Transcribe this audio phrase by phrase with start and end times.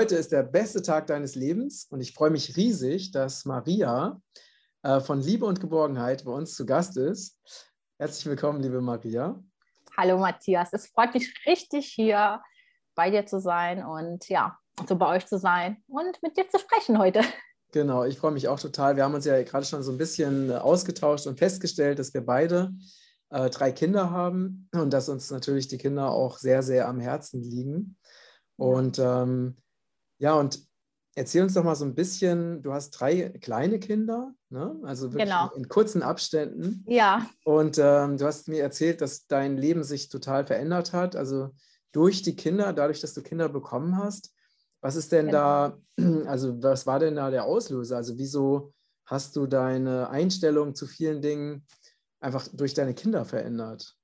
[0.00, 4.18] Heute ist der beste Tag deines Lebens und ich freue mich riesig, dass Maria
[4.82, 7.38] äh, von Liebe und Geborgenheit bei uns zu Gast ist.
[7.98, 9.38] Herzlich willkommen, liebe Maria.
[9.98, 12.40] Hallo Matthias, es freut mich richtig hier
[12.94, 14.56] bei dir zu sein und ja,
[14.88, 17.20] so bei euch zu sein und mit dir zu sprechen heute.
[17.70, 18.96] Genau, ich freue mich auch total.
[18.96, 22.72] Wir haben uns ja gerade schon so ein bisschen ausgetauscht und festgestellt, dass wir beide
[23.28, 27.42] äh, drei Kinder haben und dass uns natürlich die Kinder auch sehr, sehr am Herzen
[27.42, 27.98] liegen.
[28.56, 29.58] Und ähm,
[30.20, 30.60] ja, und
[31.14, 34.78] erzähl uns doch mal so ein bisschen, du hast drei kleine Kinder, ne?
[34.84, 35.50] also wirklich genau.
[35.56, 36.84] in kurzen Abständen.
[36.86, 37.28] Ja.
[37.44, 41.50] Und ähm, du hast mir erzählt, dass dein Leben sich total verändert hat, also
[41.92, 44.32] durch die Kinder, dadurch, dass du Kinder bekommen hast.
[44.82, 45.38] Was ist denn genau.
[45.38, 45.78] da,
[46.26, 47.96] also was war denn da der Auslöser?
[47.96, 48.72] Also wieso
[49.06, 51.66] hast du deine Einstellung zu vielen Dingen
[52.20, 53.96] einfach durch deine Kinder verändert?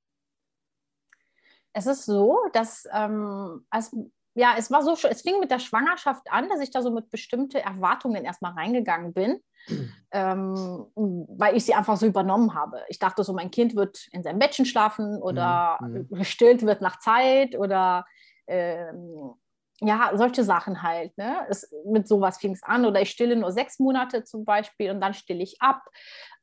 [1.73, 3.95] Es ist so, dass ähm, als
[4.37, 7.11] ja, es war so, es fing mit der Schwangerschaft an, dass ich da so mit
[7.11, 9.41] bestimmten Erwartungen erstmal reingegangen bin,
[10.13, 12.83] ähm, weil ich sie einfach so übernommen habe.
[12.89, 16.09] Ich dachte so, mein Kind wird in seinem Bettchen schlafen oder mhm.
[16.11, 18.05] gestillt wird nach Zeit oder
[18.47, 19.33] ähm,
[19.81, 21.17] ja, solche Sachen halt.
[21.17, 21.47] Ne?
[21.49, 22.85] Es, mit sowas fing es an.
[22.85, 25.83] Oder ich stille nur sechs Monate zum Beispiel und dann stille ich ab.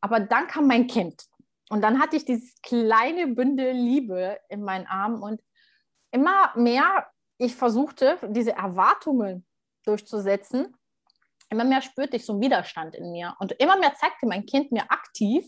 [0.01, 1.23] Aber dann kam mein Kind.
[1.69, 5.41] Und dann hatte ich dieses kleine Bündel Liebe in meinen Armen und
[6.11, 7.07] immer mehr
[7.43, 9.45] ich versuchte, diese Erwartungen
[9.85, 10.77] durchzusetzen,
[11.49, 13.35] immer mehr spürte ich so einen Widerstand in mir.
[13.39, 15.45] Und immer mehr zeigte mein Kind mir aktiv,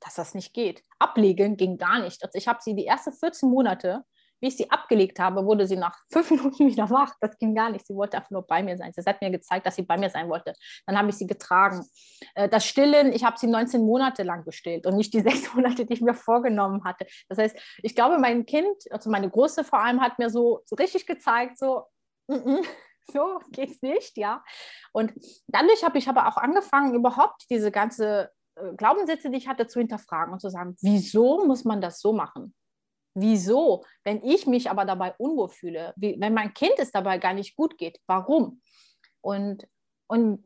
[0.00, 0.82] dass das nicht geht.
[0.98, 2.22] Ablegen ging gar nicht.
[2.24, 4.04] Also ich habe sie die ersten 14 Monate
[4.40, 7.14] wie ich sie abgelegt habe, wurde sie nach fünf Minuten wieder wach.
[7.20, 7.86] Das ging gar nicht.
[7.86, 8.92] Sie wollte einfach nur bei mir sein.
[8.94, 10.54] Sie hat mir gezeigt, dass sie bei mir sein wollte.
[10.86, 11.84] Dann habe ich sie getragen.
[12.34, 15.84] Äh, das Stillen, ich habe sie 19 Monate lang gestillt und nicht die sechs Monate,
[15.84, 17.06] die ich mir vorgenommen hatte.
[17.28, 20.76] Das heißt, ich glaube, mein Kind, also meine Große vor allem, hat mir so, so
[20.76, 21.84] richtig gezeigt, so,
[22.28, 22.66] mm -mm,
[23.12, 24.44] so geht's nicht, ja.
[24.92, 25.12] Und
[25.46, 29.78] dadurch habe ich aber auch angefangen, überhaupt diese ganze äh, Glaubenssätze, die ich hatte, zu
[29.78, 32.54] hinterfragen und zu sagen, wieso muss man das so machen?
[33.20, 33.84] Wieso?
[34.04, 37.56] Wenn ich mich aber dabei unwohl fühle, wie, wenn mein Kind es dabei gar nicht
[37.56, 38.60] gut geht, warum?
[39.20, 39.66] Und,
[40.06, 40.44] und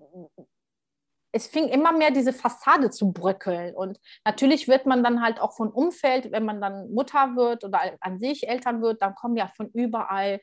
[1.33, 3.75] es fing immer mehr diese Fassade zu bröckeln.
[3.75, 7.81] Und natürlich wird man dann halt auch von Umfeld, wenn man dann Mutter wird oder
[8.01, 10.41] an sich Eltern wird, dann kommen ja von überall,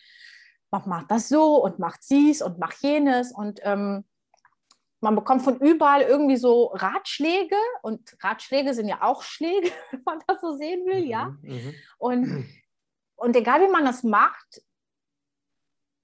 [0.71, 3.31] man macht das so und macht dies und macht jenes.
[3.31, 4.05] Und ähm,
[5.01, 10.19] man bekommt von überall irgendwie so Ratschläge und Ratschläge sind ja auch Schläge, wenn man
[10.27, 11.25] das so sehen will, mhm, ja.
[11.41, 11.75] Mhm.
[11.97, 12.49] Und,
[13.15, 14.61] und egal wie man das macht,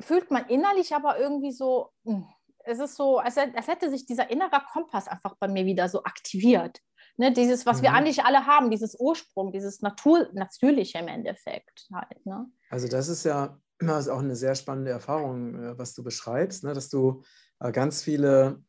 [0.01, 2.27] fühlt man innerlich aber irgendwie so, hm,
[2.65, 6.03] es ist so, als, als hätte sich dieser innere Kompass einfach bei mir wieder so
[6.03, 6.79] aktiviert.
[7.17, 7.83] Ne, dieses, was mhm.
[7.83, 11.87] wir eigentlich alle haben, dieses Ursprung, dieses Natur, Natürliche im Endeffekt.
[11.93, 12.51] Halt, ne?
[12.69, 16.63] Also das ist ja das ist auch eine sehr spannende Erfahrung, äh, was du beschreibst,
[16.63, 16.73] ne?
[16.73, 17.23] dass du
[17.59, 18.63] äh, ganz viele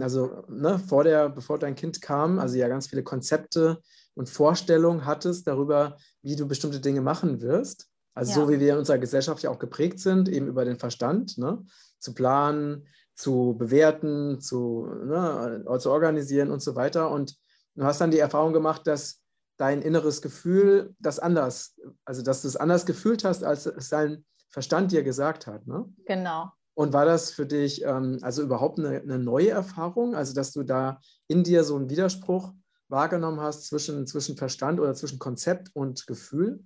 [0.00, 3.80] also ne, vor der, bevor dein Kind kam, also ja ganz viele Konzepte
[4.14, 7.88] und Vorstellungen hattest darüber, wie du bestimmte Dinge machen wirst.
[8.14, 8.36] Also ja.
[8.36, 11.64] so wie wir in unserer Gesellschaft ja auch geprägt sind, eben über den Verstand, ne,
[11.98, 17.10] zu planen, zu bewerten, zu, ne, zu organisieren und so weiter.
[17.10, 17.36] Und
[17.74, 19.22] du hast dann die Erfahrung gemacht, dass
[19.56, 24.24] dein inneres Gefühl das anders, also dass du es anders gefühlt hast, als es dein
[24.50, 25.66] Verstand dir gesagt hat.
[25.66, 25.86] Ne?
[26.04, 26.52] Genau.
[26.74, 30.62] Und war das für dich ähm, also überhaupt eine, eine, neue Erfahrung, also dass du
[30.62, 32.52] da in dir so einen Widerspruch
[32.88, 36.64] wahrgenommen hast zwischen, zwischen Verstand oder zwischen Konzept und Gefühl?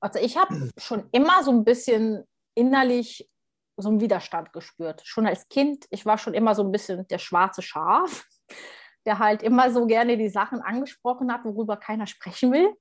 [0.00, 3.28] Also ich habe schon immer so ein bisschen innerlich
[3.76, 5.02] so einen Widerstand gespürt.
[5.04, 8.26] Schon als Kind, ich war schon immer so ein bisschen der schwarze Schaf,
[9.06, 12.74] der halt immer so gerne die Sachen angesprochen hat, worüber keiner sprechen will.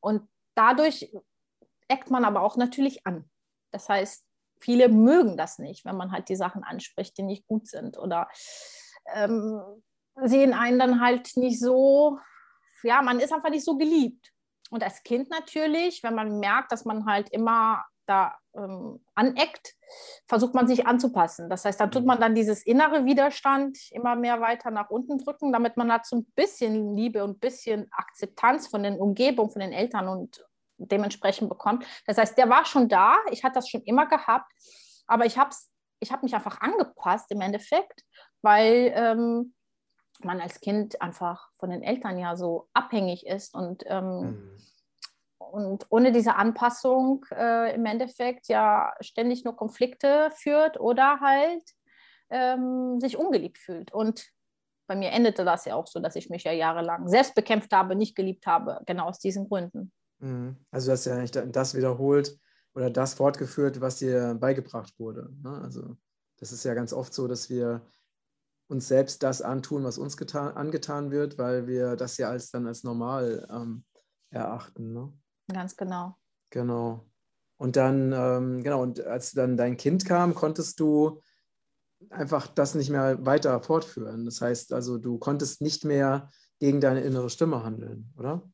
[0.00, 1.12] Und dadurch
[1.88, 3.28] eckt man aber auch natürlich an.
[3.70, 4.27] Das heißt,
[4.60, 8.28] viele mögen das nicht, wenn man halt die Sachen anspricht, die nicht gut sind oder
[9.14, 9.60] ähm,
[10.22, 12.18] sehen einen dann halt nicht so,
[12.82, 14.32] ja, man ist einfach nicht so geliebt.
[14.70, 19.74] Und als Kind natürlich, wenn man merkt, dass man halt immer da ähm, aneckt,
[20.26, 21.48] versucht man sich anzupassen.
[21.50, 25.52] Das heißt, da tut man dann dieses innere Widerstand immer mehr weiter nach unten drücken,
[25.52, 29.72] damit man so ein bisschen Liebe und ein bisschen Akzeptanz von den Umgebungen, von den
[29.72, 30.44] Eltern und
[30.78, 31.84] dementsprechend bekommt.
[32.06, 34.50] Das heißt, der war schon da, ich hatte das schon immer gehabt,
[35.06, 35.50] aber ich habe
[36.00, 38.04] ich hab mich einfach angepasst im Endeffekt,
[38.42, 39.54] weil ähm,
[40.22, 44.58] man als Kind einfach von den Eltern ja so abhängig ist und, ähm, mhm.
[45.38, 51.64] und ohne diese Anpassung äh, im Endeffekt ja ständig nur Konflikte führt oder halt
[52.30, 53.92] ähm, sich ungeliebt fühlt.
[53.92, 54.26] Und
[54.86, 57.94] bei mir endete das ja auch so, dass ich mich ja jahrelang selbst bekämpft habe,
[57.94, 59.92] nicht geliebt habe, genau aus diesen Gründen.
[60.18, 60.56] Mhm.
[60.70, 62.38] Also du hast ja eigentlich das wiederholt,
[62.78, 65.30] oder das fortgeführt, was dir beigebracht wurde.
[65.42, 65.60] Ne?
[65.62, 65.96] Also
[66.36, 67.82] das ist ja ganz oft so, dass wir
[68.68, 72.68] uns selbst das antun, was uns getan, angetan wird, weil wir das ja als dann
[72.68, 73.84] als normal ähm,
[74.30, 74.92] erachten.
[74.92, 75.12] Ne?
[75.52, 76.16] Ganz genau.
[76.50, 77.04] Genau.
[77.56, 81.20] Und dann, ähm, genau, und als dann dein Kind kam, konntest du
[82.10, 84.24] einfach das nicht mehr weiter fortführen.
[84.24, 86.30] Das heißt also, du konntest nicht mehr
[86.60, 88.48] gegen deine innere Stimme handeln, oder?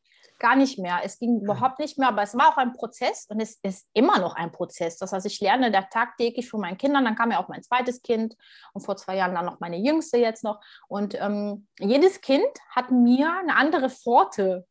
[0.45, 1.01] Gar nicht mehr.
[1.03, 4.19] Es ging überhaupt nicht mehr, aber es war auch ein Prozess und es ist immer
[4.19, 4.99] noch ein Prozess.
[4.99, 7.03] Das heißt, ich lerne da tagtäglich von meinen Kindern.
[7.07, 8.37] Dann kam ja auch mein zweites Kind
[8.75, 10.61] und vor zwei Jahren dann noch meine jüngste jetzt noch.
[10.87, 14.67] Und ähm, jedes Kind hat mir eine andere Pforte,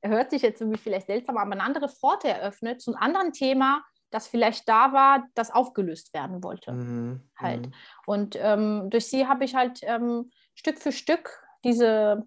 [0.00, 3.84] hört sich jetzt irgendwie vielleicht seltsam, aber eine andere Pforte eröffnet zu einem anderen Thema,
[4.10, 6.72] das vielleicht da war, das aufgelöst werden wollte.
[6.72, 7.28] Mhm.
[7.36, 7.66] Halt.
[7.66, 7.74] Mhm.
[8.06, 12.26] Und ähm, durch sie habe ich halt ähm, Stück für Stück diese,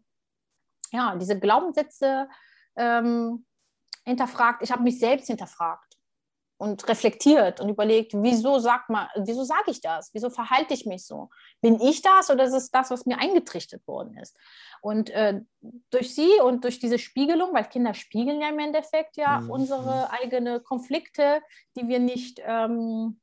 [0.92, 2.30] ja, diese Glaubenssätze
[2.76, 3.46] ähm,
[4.06, 4.62] hinterfragt.
[4.62, 5.96] Ich habe mich selbst hinterfragt
[6.58, 10.14] und reflektiert und überlegt, wieso sagt man, wieso sage ich das?
[10.14, 11.30] Wieso verhalte ich mich so?
[11.62, 14.38] Bin ich das oder ist es das, was mir eingetrichtert worden ist?
[14.82, 15.42] Und äh,
[15.90, 19.50] durch sie und durch diese Spiegelung, weil Kinder spiegeln ja im Endeffekt ja mhm.
[19.50, 21.42] unsere eigene Konflikte,
[21.76, 23.20] die wir nicht ähm,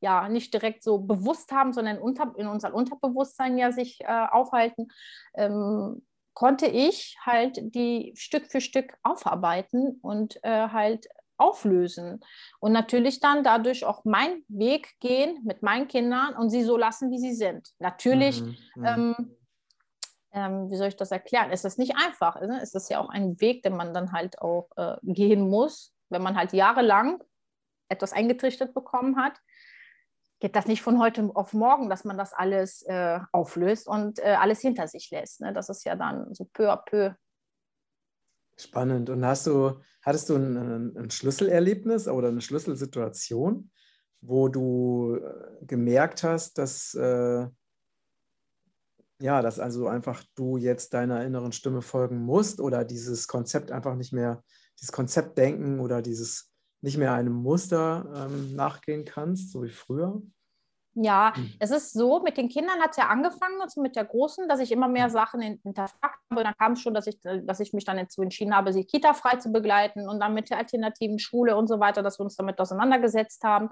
[0.00, 4.88] ja nicht direkt so bewusst haben, sondern unter, in unserem Unterbewusstsein ja sich äh, aufhalten,
[5.34, 12.20] ähm, konnte ich halt die Stück für Stück aufarbeiten und äh, halt auflösen
[12.60, 17.10] und natürlich dann dadurch auch meinen Weg gehen mit meinen Kindern und sie so lassen,
[17.10, 17.70] wie sie sind.
[17.78, 18.84] Natürlich, mhm, mhm.
[18.84, 19.36] ähm,
[20.32, 21.50] ähm, wie soll ich das erklären?
[21.50, 22.40] Es ist nicht einfach.
[22.40, 22.60] Ne?
[22.62, 26.22] Es ist ja auch ein Weg, den man dann halt auch äh, gehen muss, wenn
[26.22, 27.22] man halt jahrelang
[27.88, 29.38] etwas eingetrichtert bekommen hat.
[30.44, 34.36] Geht das nicht von heute auf morgen, dass man das alles äh, auflöst und äh,
[34.38, 35.40] alles hinter sich lässt.
[35.40, 35.54] Ne?
[35.54, 37.14] Das ist ja dann so peu à peu
[38.58, 39.08] Spannend.
[39.08, 43.70] Und hast du, hattest du ein, ein, Schlüsselerlebnis oder eine Schlüsselsituation,
[44.20, 47.48] wo du äh, gemerkt hast, dass, äh,
[49.22, 53.96] ja, dass also einfach du jetzt deiner inneren Stimme folgen musst oder dieses Konzept einfach
[53.96, 54.44] nicht mehr,
[54.78, 56.52] dieses Konzept denken oder dieses
[56.82, 60.20] nicht mehr einem Muster ähm, nachgehen kannst, so wie früher?
[60.94, 61.52] Ja, hm.
[61.58, 64.60] es ist so, mit den Kindern hat es ja angefangen, also mit der Großen, dass
[64.60, 65.10] ich immer mehr hm.
[65.10, 66.44] Sachen hinterfragt habe.
[66.44, 69.36] Dann kam es schon, dass ich, dass ich mich dann dazu entschieden habe, sie kita-frei
[69.36, 72.60] zu begleiten und dann mit der alternativen Schule und so weiter, dass wir uns damit
[72.60, 73.70] auseinandergesetzt haben.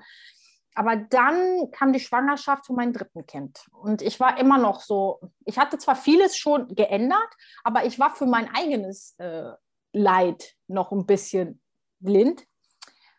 [0.75, 3.67] Aber dann kam die Schwangerschaft von meinem dritten Kind.
[3.73, 7.19] Und ich war immer noch so, ich hatte zwar vieles schon geändert,
[7.63, 9.53] aber ich war für mein eigenes äh,
[9.93, 11.61] Leid noch ein bisschen
[12.01, 12.45] blind.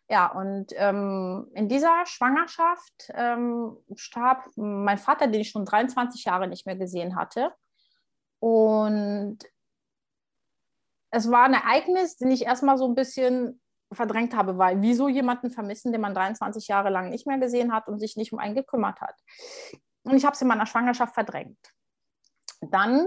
[0.09, 6.47] Ja, und ähm, in dieser Schwangerschaft ähm, starb mein Vater, den ich schon 23 Jahre
[6.47, 7.53] nicht mehr gesehen hatte.
[8.39, 9.39] Und
[11.09, 13.61] es war ein Ereignis, den ich erstmal so ein bisschen
[13.91, 17.87] verdrängt habe, weil wieso jemanden vermissen, den man 23 Jahre lang nicht mehr gesehen hat
[17.87, 19.15] und sich nicht um einen gekümmert hat.
[20.03, 21.59] Und ich habe es in meiner Schwangerschaft verdrängt.
[22.61, 23.05] Dann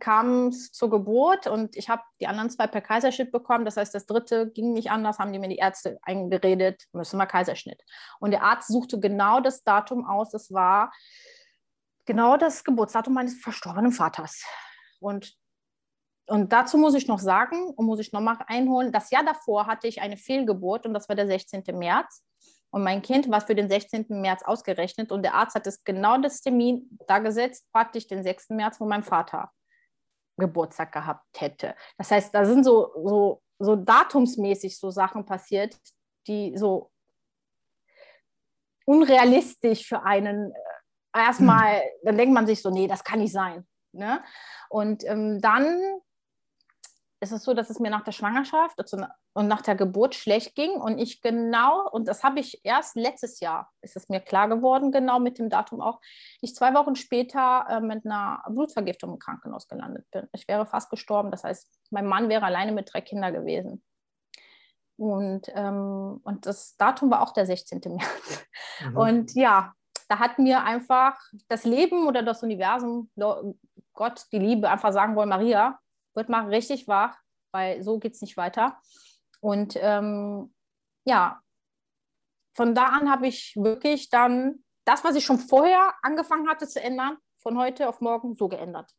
[0.00, 3.64] kam es zur Geburt und ich habe die anderen zwei per Kaiserschnitt bekommen.
[3.64, 7.26] Das heißt, das dritte ging nicht anders, haben die mir die Ärzte eingeredet, müssen wir
[7.26, 7.82] Kaiserschnitt.
[8.18, 10.32] Und der Arzt suchte genau das Datum aus.
[10.34, 10.92] Es war
[12.04, 14.44] genau das Geburtsdatum meines verstorbenen Vaters.
[15.00, 15.34] Und,
[16.26, 19.66] und dazu muss ich noch sagen und muss ich noch mal einholen, das Jahr davor
[19.66, 21.64] hatte ich eine Fehlgeburt und das war der 16.
[21.72, 22.24] März.
[22.70, 24.06] Und mein Kind war für den 16.
[24.08, 28.50] März ausgerechnet und der Arzt hat es genau das Termin da gesetzt, praktisch den 6.
[28.50, 29.50] März von meinem Vater.
[30.36, 31.74] Geburtstag gehabt hätte.
[31.98, 35.76] Das heißt, da sind so, so, so datumsmäßig so Sachen passiert,
[36.26, 36.90] die so
[38.84, 41.88] unrealistisch für einen äh, erstmal, hm.
[42.04, 43.66] dann denkt man sich so, nee, das kann nicht sein.
[43.92, 44.22] Ne?
[44.70, 46.00] Und ähm, dann
[47.22, 48.98] ist es so, dass es mir nach der Schwangerschaft also
[49.32, 53.38] und nach der Geburt schlecht ging und ich genau, und das habe ich erst letztes
[53.38, 56.00] Jahr, ist es mir klar geworden, genau mit dem Datum auch,
[56.40, 60.28] ich zwei Wochen später äh, mit einer Blutvergiftung im Krankenhaus gelandet bin.
[60.32, 63.84] Ich wäre fast gestorben, das heißt, mein Mann wäre alleine mit drei Kindern gewesen.
[64.96, 67.80] Und, ähm, und das Datum war auch der 16.
[67.86, 68.46] März.
[68.84, 68.96] Mhm.
[68.96, 69.72] Und ja,
[70.08, 73.10] da hat mir einfach das Leben oder das Universum,
[73.94, 75.78] Gott, die Liebe einfach sagen wollen, Maria,
[76.14, 77.16] wird mal richtig wach,
[77.52, 78.80] weil so geht es nicht weiter.
[79.40, 80.54] Und ähm,
[81.04, 81.40] ja,
[82.54, 86.82] von da an habe ich wirklich dann das, was ich schon vorher angefangen hatte zu
[86.82, 88.92] ändern, von heute auf morgen so geändert.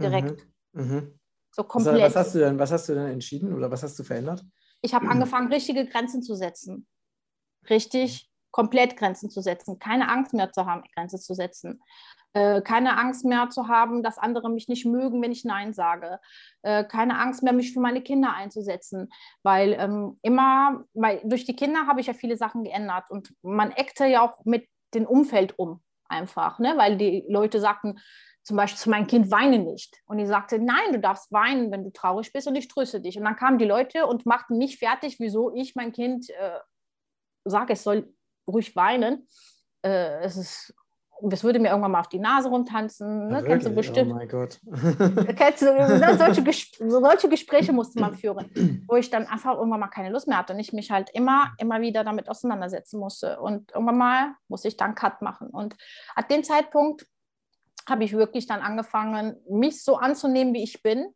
[0.00, 0.46] Direkt.
[0.72, 0.84] Mhm.
[0.84, 1.18] Mhm.
[1.52, 2.00] So komplett.
[2.00, 4.44] Was hast, du denn, was hast du denn entschieden oder was hast du verändert?
[4.82, 6.86] Ich habe angefangen, richtige Grenzen zu setzen.
[7.68, 11.82] Richtig komplett Grenzen zu setzen, keine Angst mehr zu haben, Grenzen zu setzen.
[12.32, 16.20] Äh, keine Angst mehr zu haben, dass andere mich nicht mögen, wenn ich Nein sage.
[16.62, 19.10] Äh, keine Angst mehr, mich für meine Kinder einzusetzen.
[19.42, 23.72] Weil ähm, immer, weil durch die Kinder habe ich ja viele Sachen geändert und man
[23.72, 26.74] eckte ja auch mit dem Umfeld um einfach, ne?
[26.76, 28.00] weil die Leute sagten,
[28.42, 30.00] zum Beispiel zu meinem Kind, weine nicht.
[30.06, 33.18] Und ich sagte, nein, du darfst weinen, wenn du traurig bist und ich tröste dich.
[33.18, 36.58] Und dann kamen die Leute und machten mich fertig, wieso ich mein Kind äh,
[37.44, 38.12] sage, es soll
[38.50, 39.26] ruhig weinen.
[39.82, 40.74] Äh, es ist
[41.22, 43.28] das würde mir irgendwann mal auf die Nase rumtanzen.
[43.28, 43.34] Ne?
[43.34, 44.12] Ja, kennst du bestimmt.
[44.12, 44.58] Oh mein Gott.
[45.36, 46.16] kennst du, ne?
[46.18, 50.28] solche, Ges solche Gespräche musste man führen, wo ich dann einfach irgendwann mal keine Lust
[50.28, 53.40] mehr hatte und ich mich halt immer, immer wieder damit auseinandersetzen musste.
[53.40, 55.48] Und irgendwann mal musste ich dann Cut machen.
[55.48, 55.76] Und
[56.14, 57.06] ab dem Zeitpunkt
[57.88, 61.12] habe ich wirklich dann angefangen, mich so anzunehmen, wie ich bin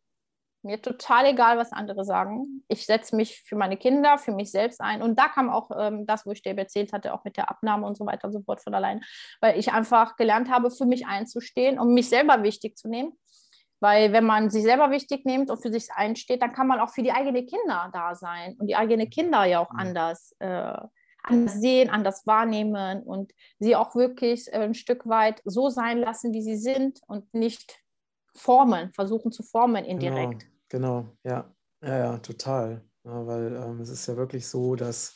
[0.65, 2.63] mir total egal, was andere sagen.
[2.67, 5.01] Ich setze mich für meine Kinder, für mich selbst ein.
[5.01, 7.85] Und da kam auch ähm, das, wo ich dir erzählt hatte, auch mit der Abnahme
[7.87, 9.01] und so weiter und so fort von allein,
[9.39, 13.13] weil ich einfach gelernt habe, für mich einzustehen, um mich selber wichtig zu nehmen.
[13.79, 16.89] Weil wenn man sich selber wichtig nimmt und für sich einsteht, dann kann man auch
[16.89, 19.79] für die eigenen Kinder da sein und die eigenen Kinder ja auch mhm.
[19.79, 20.73] anders, äh,
[21.21, 26.33] anders sehen, anders wahrnehmen und sie auch wirklich äh, ein Stück weit so sein lassen,
[26.33, 27.79] wie sie sind und nicht
[28.35, 30.41] formen, versuchen zu formen indirekt.
[30.41, 30.54] Genau.
[30.69, 32.83] Genau, ja, ja, ja, total.
[33.03, 35.13] Ja, weil ähm, es ist ja wirklich so, dass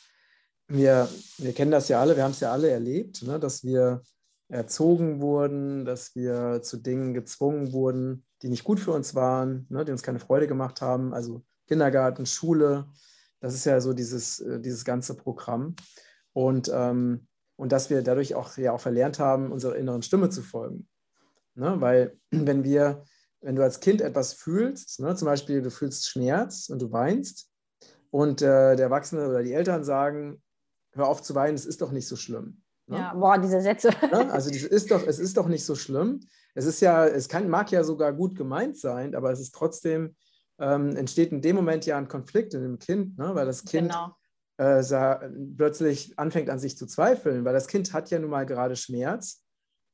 [0.68, 4.02] wir, wir kennen das ja alle, wir haben es ja alle erlebt, ne, dass wir
[4.48, 9.84] erzogen wurden, dass wir zu Dingen gezwungen wurden, die nicht gut für uns waren, ne,
[9.84, 11.12] die uns keine Freude gemacht haben.
[11.12, 12.86] Also Kindergarten, Schule,
[13.40, 15.74] das ist ja so dieses, äh, dieses ganze Programm.
[16.32, 17.26] Und, ähm,
[17.56, 20.88] und dass wir dadurch auch, ja auch verlernt haben, unserer inneren Stimme zu folgen.
[21.54, 21.80] Ne?
[21.80, 23.04] Weil wenn wir
[23.40, 27.50] wenn du als Kind etwas fühlst, ne, zum Beispiel du fühlst Schmerz und du weinst
[28.10, 30.42] und äh, der Erwachsene oder die Eltern sagen,
[30.92, 32.62] hör auf zu weinen, es ist doch nicht so schlimm.
[32.86, 32.98] Ne?
[32.98, 33.90] Ja, boah, diese Sätze.
[34.10, 34.30] Ne?
[34.32, 36.20] Also das ist doch, es ist doch nicht so schlimm.
[36.54, 40.16] Es ist ja, es kann, mag ja sogar gut gemeint sein, aber es ist trotzdem,
[40.58, 43.34] ähm, entsteht in dem Moment ja ein Konflikt in dem Kind, ne?
[43.34, 44.16] weil das Kind genau.
[44.58, 45.22] äh, sah,
[45.56, 49.44] plötzlich anfängt an sich zu zweifeln, weil das Kind hat ja nun mal gerade Schmerz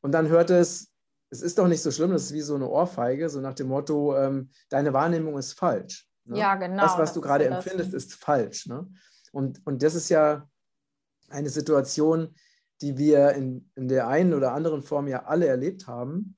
[0.00, 0.90] und dann hört es,
[1.30, 3.68] es ist doch nicht so schlimm, das ist wie so eine Ohrfeige, so nach dem
[3.68, 6.08] Motto, ähm, deine Wahrnehmung ist falsch.
[6.24, 6.38] Ne?
[6.38, 6.82] Ja, genau.
[6.82, 8.66] Das, was das du gerade so empfindest, ist falsch.
[8.66, 8.88] Ne?
[9.32, 10.48] Und, und das ist ja
[11.28, 12.34] eine Situation,
[12.80, 16.36] die wir in, in der einen oder anderen Form ja alle erlebt haben.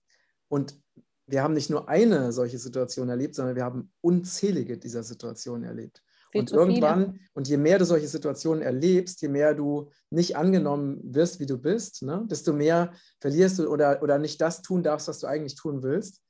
[0.49, 0.81] Und
[1.27, 6.03] wir haben nicht nur eine solche Situation erlebt, sondern wir haben unzählige dieser Situationen erlebt.
[6.31, 7.29] Viel und irgendwann, viele.
[7.35, 11.59] und je mehr du solche Situationen erlebst, je mehr du nicht angenommen wirst, wie du
[11.59, 15.55] bist, ne, desto mehr verlierst du oder, oder nicht das tun darfst, was du eigentlich
[15.55, 16.23] tun willst,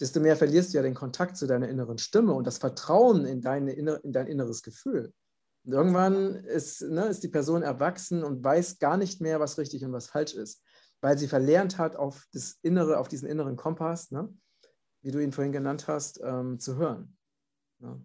[0.00, 3.40] desto mehr verlierst du ja den Kontakt zu deiner inneren Stimme und das Vertrauen in,
[3.40, 5.12] deine, in dein inneres Gefühl.
[5.64, 9.84] Und irgendwann ist, ne, ist die Person erwachsen und weiß gar nicht mehr, was richtig
[9.84, 10.62] und was falsch ist,
[11.00, 14.32] weil sie verlernt hat, auf das Innere, auf diesen inneren Kompass, ne,
[15.02, 17.16] wie du ihn vorhin genannt hast, ähm, zu hören.
[17.78, 18.04] Ne.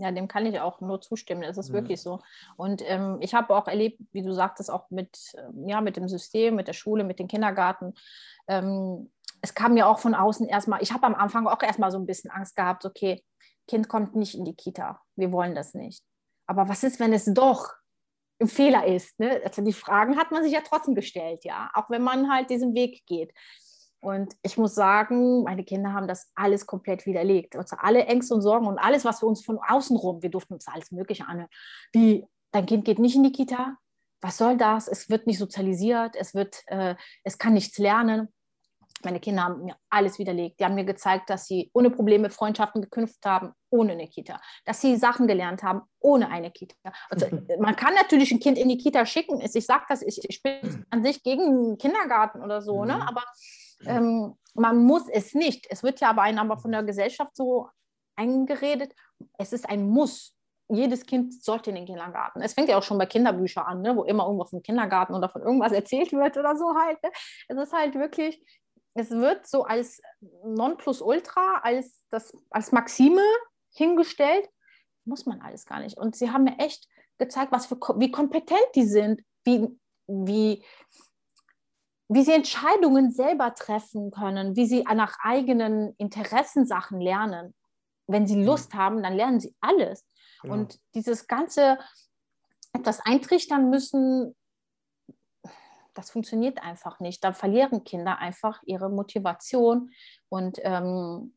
[0.00, 1.42] Ja, dem kann ich auch nur zustimmen.
[1.42, 1.74] Es ist mhm.
[1.74, 2.20] wirklich so.
[2.56, 6.08] Und ähm, ich habe auch erlebt, wie du sagtest, auch mit, ähm, ja, mit dem
[6.08, 7.94] System, mit der Schule, mit dem Kindergarten.
[8.48, 9.10] Ähm,
[9.42, 12.06] es kam mir auch von außen erstmal, ich habe am Anfang auch erstmal so ein
[12.06, 13.24] bisschen Angst gehabt, okay,
[13.66, 16.02] Kind kommt nicht in die Kita, wir wollen das nicht.
[16.46, 17.68] Aber was ist, wenn es doch
[18.40, 19.18] ein Fehler ist?
[19.20, 19.40] Ne?
[19.44, 22.74] Also die Fragen hat man sich ja trotzdem gestellt, ja, auch wenn man halt diesen
[22.74, 23.32] Weg geht.
[24.00, 27.54] Und ich muss sagen, meine Kinder haben das alles komplett widerlegt.
[27.56, 30.54] Also alle Ängste und Sorgen und alles, was wir uns von außen rum, wir durften
[30.54, 31.50] uns alles Mögliche anhören.
[31.92, 33.76] Wie, dein Kind geht nicht in die Kita?
[34.22, 34.88] Was soll das?
[34.88, 38.28] Es wird nicht sozialisiert, es, wird, äh, es kann nichts lernen.
[39.02, 40.60] Meine Kinder haben mir alles widerlegt.
[40.60, 44.40] Die haben mir gezeigt, dass sie ohne Probleme Freundschaften geknüpft haben, ohne eine Kita.
[44.66, 46.74] Dass sie Sachen gelernt haben, ohne eine Kita.
[47.08, 47.26] Also,
[47.60, 49.40] man kann natürlich ein Kind in die Kita schicken.
[49.40, 52.96] Ich sage das, ich, ich bin an sich gegen Kindergarten oder so, ne?
[52.96, 53.02] Mhm.
[53.02, 53.24] aber
[53.86, 55.66] ähm, man muss es nicht.
[55.70, 57.68] Es wird ja aber einem aber von der Gesellschaft so
[58.16, 58.94] eingeredet,
[59.38, 60.36] es ist ein Muss.
[60.68, 62.42] Jedes Kind sollte in den Kindergarten.
[62.42, 65.28] Es fängt ja auch schon bei Kinderbüchern an, ne, wo immer irgendwas vom Kindergarten oder
[65.28, 67.02] von irgendwas erzählt wird oder so halt.
[67.02, 67.10] Ne?
[67.48, 68.40] Es ist halt wirklich,
[68.94, 70.00] es wird so als
[70.44, 73.22] Nonplusultra, als, das, als Maxime
[73.72, 74.48] hingestellt.
[75.04, 75.96] Muss man alles gar nicht.
[75.96, 76.86] Und sie haben mir echt
[77.18, 79.68] gezeigt, was für, wie kompetent die sind, wie,
[80.06, 80.64] wie,
[82.12, 87.54] wie sie Entscheidungen selber treffen können, wie sie nach eigenen Interessensachen lernen.
[88.08, 90.04] Wenn sie Lust haben, dann lernen sie alles.
[90.42, 90.54] Genau.
[90.54, 91.78] Und dieses ganze
[92.72, 94.34] etwas eintrichtern müssen,
[95.94, 97.22] das funktioniert einfach nicht.
[97.22, 99.90] Da verlieren Kinder einfach ihre Motivation
[100.28, 101.36] und ähm,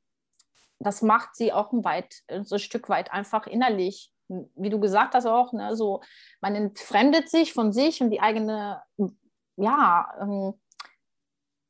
[0.80, 4.12] das macht sie auch ein, weit, so ein Stück weit einfach innerlich
[4.56, 6.02] wie du gesagt hast auch, ne, so,
[6.42, 8.82] man entfremdet sich von sich und die eigene,
[9.58, 10.54] ja, ähm,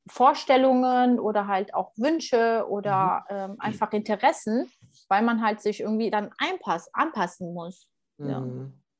[0.07, 3.35] Vorstellungen oder halt auch Wünsche oder mhm.
[3.35, 4.69] ähm, einfach Interessen,
[5.07, 7.89] weil man halt sich irgendwie dann einpass, anpassen muss.
[8.17, 8.29] Mhm.
[8.29, 8.43] Ja.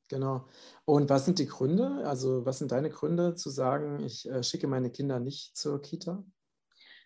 [0.10, 0.45] Genau.
[0.86, 2.03] Und was sind die Gründe?
[2.05, 6.24] Also was sind deine Gründe zu sagen, ich äh, schicke meine Kinder nicht zur Kita?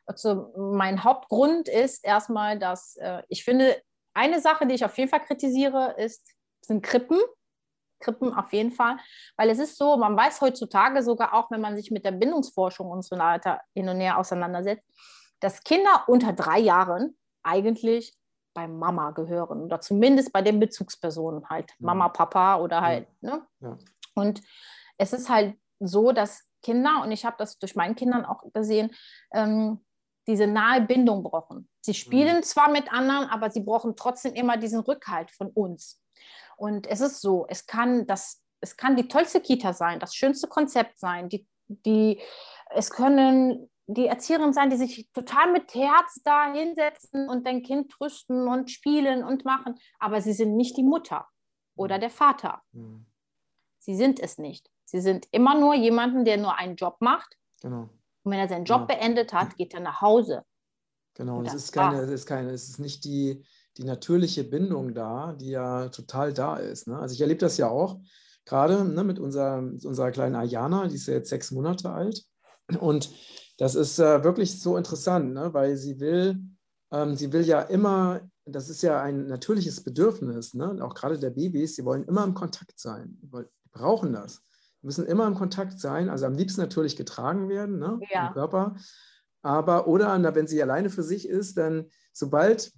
[0.05, 3.81] Also mein Hauptgrund ist erstmal, dass äh, ich finde,
[4.13, 7.19] eine Sache, die ich auf jeden Fall kritisiere, ist, sind Krippen.
[7.99, 8.97] Krippen auf jeden Fall,
[9.35, 12.89] weil es ist so, man weiß heutzutage sogar auch, wenn man sich mit der Bindungsforschung
[12.89, 14.85] und so weiter hin und her auseinandersetzt,
[15.39, 18.15] dass Kinder unter drei Jahren eigentlich
[18.53, 21.75] bei Mama gehören oder zumindest bei den Bezugspersonen halt, ja.
[21.79, 23.07] Mama, Papa oder halt.
[23.21, 23.35] Ja.
[23.35, 23.47] Ne?
[23.59, 23.77] Ja.
[24.15, 24.41] Und
[24.97, 28.95] es ist halt so, dass Kinder, und ich habe das durch meinen Kindern auch gesehen,
[29.31, 29.85] ähm,
[30.27, 31.69] diese nahe Bindung brauchen.
[31.81, 32.43] Sie spielen mhm.
[32.43, 36.01] zwar mit anderen, aber sie brauchen trotzdem immer diesen Rückhalt von uns.
[36.57, 40.47] Und es ist so, es kann das, es kann die tollste Kita sein, das schönste
[40.47, 42.19] Konzept sein, die, die,
[42.71, 47.91] es können die Erzieherinnen sein, die sich total mit Herz da hinsetzen und dein Kind
[47.91, 51.27] trösten und spielen und machen, aber sie sind nicht die Mutter
[51.75, 52.01] oder mhm.
[52.01, 52.61] der Vater.
[52.73, 53.05] Mhm.
[53.79, 54.69] Sie sind es nicht.
[54.83, 57.37] Sie sind immer nur jemanden, der nur einen Job macht.
[57.61, 57.89] Genau.
[58.23, 58.95] Und wenn er seinen Job ja.
[58.95, 60.43] beendet hat, geht er nach Hause.
[61.13, 63.43] Genau, es ist, keine, es ist keine, es ist nicht die,
[63.77, 66.87] die natürliche Bindung da, die ja total da ist.
[66.87, 66.97] Ne?
[66.97, 67.99] Also ich erlebe das ja auch,
[68.45, 72.23] gerade ne, mit unserer, unserer kleinen Ayana, die ist ja jetzt sechs Monate alt.
[72.79, 73.09] Und
[73.57, 75.53] das ist äh, wirklich so interessant, ne?
[75.53, 76.39] weil sie will,
[76.91, 80.77] ähm, sie will ja immer, das ist ja ein natürliches Bedürfnis, ne?
[80.81, 83.29] auch gerade der Babys, sie wollen immer im Kontakt sein, die
[83.71, 84.41] brauchen das
[84.81, 88.27] müssen immer im Kontakt sein, also am liebsten natürlich getragen werden ne, ja.
[88.27, 88.75] im Körper.
[89.43, 92.71] Aber, oder wenn sie alleine für sich ist, dann sobald,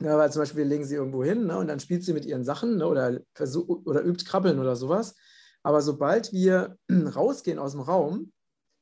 [0.00, 2.24] ja, weil zum Beispiel wir legen sie irgendwo hin ne, und dann spielt sie mit
[2.24, 5.16] ihren Sachen ne, oder, versuch, oder übt Krabbeln oder sowas.
[5.62, 8.32] Aber sobald wir rausgehen aus dem Raum,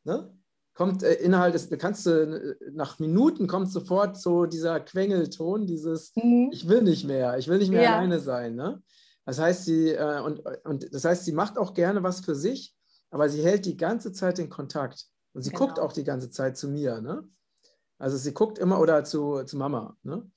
[0.04, 0.36] ne,
[0.74, 6.12] kommt äh, innerhalb des, kannst du, äh, nach Minuten kommt sofort so dieser Quengelton, dieses
[6.16, 6.50] mhm.
[6.52, 7.96] Ich will nicht mehr, ich will nicht mehr ja.
[7.96, 8.54] alleine sein.
[8.54, 8.82] Ne?
[9.24, 12.74] Das heißt, sie, äh, und, und das heißt, sie macht auch gerne was für sich,
[13.10, 15.06] aber sie hält die ganze Zeit den Kontakt.
[15.32, 15.66] Und sie genau.
[15.66, 17.00] guckt auch die ganze Zeit zu mir.
[17.00, 17.26] Ne?
[17.98, 19.96] Also sie guckt immer oder zu, zu Mama.
[20.02, 20.30] Ne?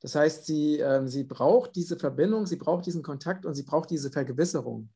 [0.00, 3.90] Das heißt, sie, ähm, sie braucht diese Verbindung, sie braucht diesen Kontakt und sie braucht
[3.90, 4.90] diese Vergewisserung.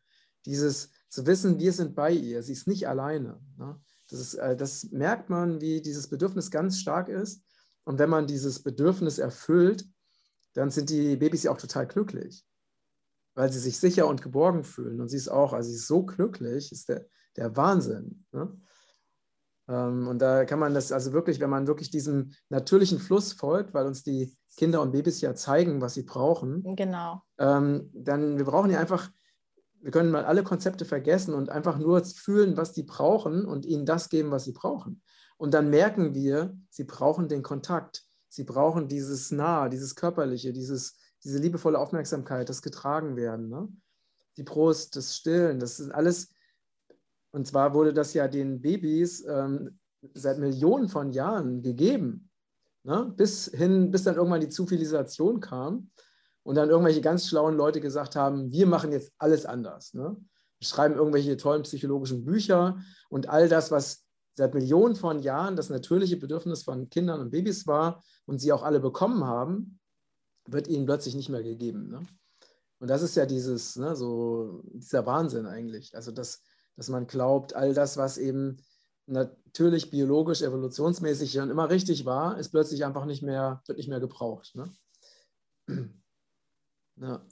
[0.46, 3.40] Dieses zu wissen, wir sind bei ihr, sie ist nicht alleine.
[3.58, 3.80] Ne?
[4.08, 7.44] Das, ist, äh, das merkt man, wie dieses Bedürfnis ganz stark ist.
[7.84, 9.86] Und wenn man dieses Bedürfnis erfüllt,
[10.52, 12.44] dann sind die Babys ja auch total glücklich
[13.34, 15.00] weil sie sich sicher und geborgen fühlen.
[15.00, 18.24] Und sie ist auch, also sie ist so glücklich, ist der, der Wahnsinn.
[18.32, 18.54] Ne?
[19.70, 23.72] Ähm, und da kann man das also wirklich, wenn man wirklich diesem natürlichen Fluss folgt,
[23.72, 26.62] weil uns die Kinder und Babys ja zeigen, was sie brauchen.
[26.76, 27.22] Genau.
[27.38, 29.08] Ähm, dann, wir brauchen ja einfach,
[29.80, 33.86] wir können mal alle Konzepte vergessen und einfach nur fühlen, was die brauchen und ihnen
[33.86, 35.02] das geben, was sie brauchen.
[35.38, 38.02] Und dann merken wir, sie brauchen den Kontakt.
[38.28, 43.68] Sie brauchen dieses Nah, dieses Körperliche, dieses diese liebevolle Aufmerksamkeit, das getragen werden, ne?
[44.36, 46.32] die Brust, das Stillen, das ist alles.
[47.32, 49.78] Und zwar wurde das ja den Babys ähm,
[50.14, 52.30] seit Millionen von Jahren gegeben,
[52.82, 53.12] ne?
[53.16, 55.90] bis, hin, bis dann irgendwann die Zivilisation kam
[56.42, 59.94] und dann irgendwelche ganz schlauen Leute gesagt haben, wir machen jetzt alles anders.
[59.94, 60.16] Ne?
[60.60, 64.04] Schreiben irgendwelche tollen psychologischen Bücher und all das, was
[64.36, 68.62] seit Millionen von Jahren das natürliche Bedürfnis von Kindern und Babys war und sie auch
[68.62, 69.78] alle bekommen haben,
[70.46, 71.88] wird ihnen plötzlich nicht mehr gegeben.
[71.88, 72.00] Ne?
[72.78, 75.94] Und das ist ja dieses, ne, so, dieser Wahnsinn eigentlich.
[75.94, 76.42] Also, dass,
[76.80, 78.64] dass man glaubt, all das, was eben
[79.04, 84.00] natürlich biologisch, evolutionsmäßig schon immer richtig war, ist plötzlich einfach nicht mehr, wird nicht mehr
[84.00, 84.54] gebraucht.
[84.54, 84.72] Ne?
[86.96, 87.22] Ja.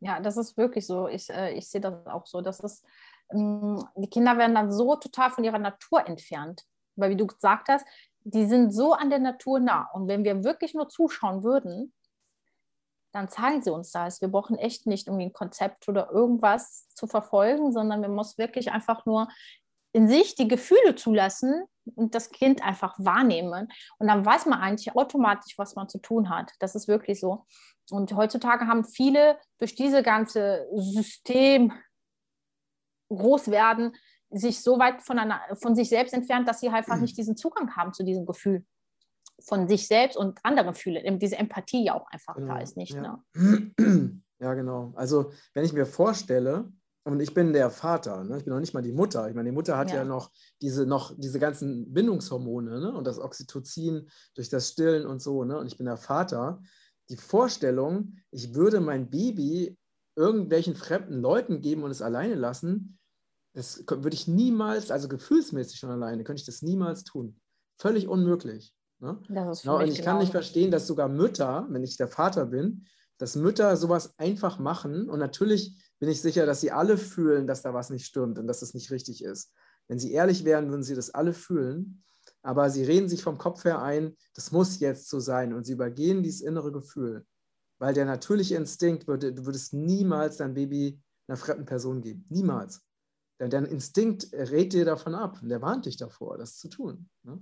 [0.00, 1.06] ja, das ist wirklich so.
[1.06, 2.40] Ich, äh, ich sehe das auch so.
[2.40, 2.82] Das ist,
[3.30, 6.62] ähm, die Kinder werden dann so total von ihrer Natur entfernt.
[6.96, 7.84] Weil, wie du gesagt hast,
[8.20, 9.86] die sind so an der Natur nah.
[9.92, 11.92] Und wenn wir wirklich nur zuschauen würden,
[13.12, 14.20] dann zeigen sie uns das.
[14.20, 18.70] Wir brauchen echt nicht irgendwie ein Konzept oder irgendwas zu verfolgen, sondern wir müssen wirklich
[18.70, 19.28] einfach nur
[19.92, 23.68] in sich die Gefühle zulassen und das Kind einfach wahrnehmen.
[23.98, 26.52] Und dann weiß man eigentlich automatisch, was man zu tun hat.
[26.60, 27.46] Das ist wirklich so.
[27.90, 31.72] Und heutzutage haben viele durch diese ganze System
[33.08, 33.96] groß werden,
[34.30, 37.74] sich so weit von, einer, von sich selbst entfernt, dass sie einfach nicht diesen Zugang
[37.74, 38.66] haben zu diesem Gefühl
[39.40, 41.18] von sich selbst und anderen fühlen.
[41.18, 42.94] Diese Empathie ja auch einfach genau, da ist, nicht?
[42.94, 43.22] Ja.
[43.34, 43.72] Ne?
[44.40, 44.92] ja, genau.
[44.96, 46.70] Also wenn ich mir vorstelle,
[47.08, 48.36] und ich bin der Vater, ne?
[48.36, 49.26] ich bin noch nicht mal die Mutter.
[49.30, 52.92] Ich meine, die Mutter hat ja, ja noch, diese, noch diese ganzen Bindungshormone ne?
[52.92, 55.42] und das Oxytocin durch das Stillen und so.
[55.44, 55.56] Ne?
[55.56, 56.60] Und ich bin der Vater.
[57.08, 59.78] Die Vorstellung, ich würde mein Baby
[60.16, 62.98] irgendwelchen fremden Leuten geben und es alleine lassen,
[63.54, 67.40] das würde ich niemals, also gefühlsmäßig schon alleine, könnte ich das niemals tun.
[67.80, 68.74] Völlig unmöglich.
[69.00, 69.18] Ne?
[69.28, 72.86] Genau, und ich kann nicht verstehen, dass sogar Mütter, wenn ich der Vater bin,
[73.18, 75.08] dass Mütter sowas einfach machen.
[75.08, 78.46] Und natürlich bin ich sicher, dass sie alle fühlen, dass da was nicht stimmt und
[78.46, 79.52] dass es nicht richtig ist.
[79.88, 82.04] Wenn sie ehrlich wären, würden sie das alle fühlen.
[82.42, 85.52] Aber sie reden sich vom Kopf her ein, das muss jetzt so sein.
[85.52, 87.26] Und sie übergehen dieses innere Gefühl.
[87.78, 92.24] Weil der natürliche Instinkt würde, du würdest niemals dein Baby einer fremden Person geben.
[92.28, 92.82] Niemals.
[93.40, 97.08] Denn dein Instinkt rät dir davon ab und der warnt dich davor, das zu tun.
[97.22, 97.40] Ne?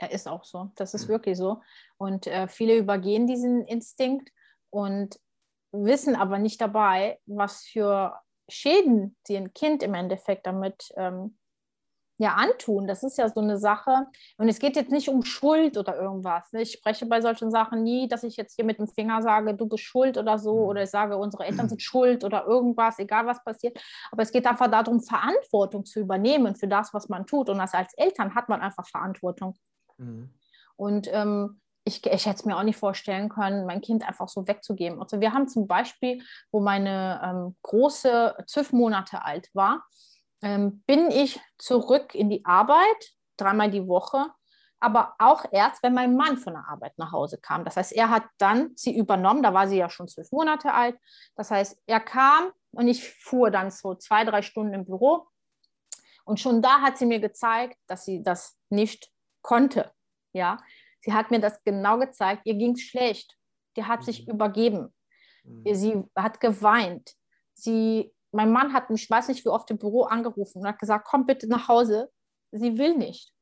[0.00, 0.70] Ja, ist auch so.
[0.76, 1.60] Das ist wirklich so.
[1.96, 4.30] Und äh, viele übergehen diesen Instinkt
[4.70, 5.18] und
[5.72, 11.36] wissen aber nicht dabei, was für Schäden sie ein Kind im Endeffekt damit ähm,
[12.18, 12.86] ja antun.
[12.86, 14.06] Das ist ja so eine Sache.
[14.36, 16.52] Und es geht jetzt nicht um Schuld oder irgendwas.
[16.52, 16.62] Ne?
[16.62, 19.66] Ich spreche bei solchen Sachen nie, dass ich jetzt hier mit dem Finger sage, du
[19.66, 20.68] bist schuld oder so, mhm.
[20.68, 23.78] oder ich sage, unsere Eltern sind schuld oder irgendwas, egal was passiert.
[24.10, 27.48] Aber es geht einfach darum, Verantwortung zu übernehmen für das, was man tut.
[27.48, 29.54] Und als Eltern hat man einfach Verantwortung.
[29.98, 30.30] Mhm.
[30.76, 34.46] Und ähm, ich, ich hätte es mir auch nicht vorstellen können, mein Kind einfach so
[34.46, 35.00] wegzugeben.
[35.00, 39.84] Also wir haben zum Beispiel, wo meine ähm, große zwölf Monate alt war,
[40.42, 44.26] ähm, bin ich zurück in die Arbeit, dreimal die Woche,
[44.80, 47.64] aber auch erst, wenn mein Mann von der Arbeit nach Hause kam.
[47.64, 50.96] Das heißt, er hat dann sie übernommen, da war sie ja schon zwölf Monate alt.
[51.34, 55.26] Das heißt, er kam und ich fuhr dann so zwei, drei Stunden im Büro.
[56.24, 59.10] Und schon da hat sie mir gezeigt, dass sie das nicht
[59.48, 59.90] konnte.
[60.34, 60.58] Ja,
[61.00, 62.42] sie hat mir das genau gezeigt.
[62.44, 63.34] Ihr ging es schlecht.
[63.76, 64.04] Die hat mhm.
[64.04, 64.94] sich übergeben.
[65.42, 65.74] Mhm.
[65.74, 67.14] Sie hat geweint.
[67.54, 70.78] Sie, mein Mann hat mich, ich weiß nicht wie oft im Büro angerufen und hat
[70.78, 72.10] gesagt, komm bitte nach Hause.
[72.52, 73.32] Sie will nicht.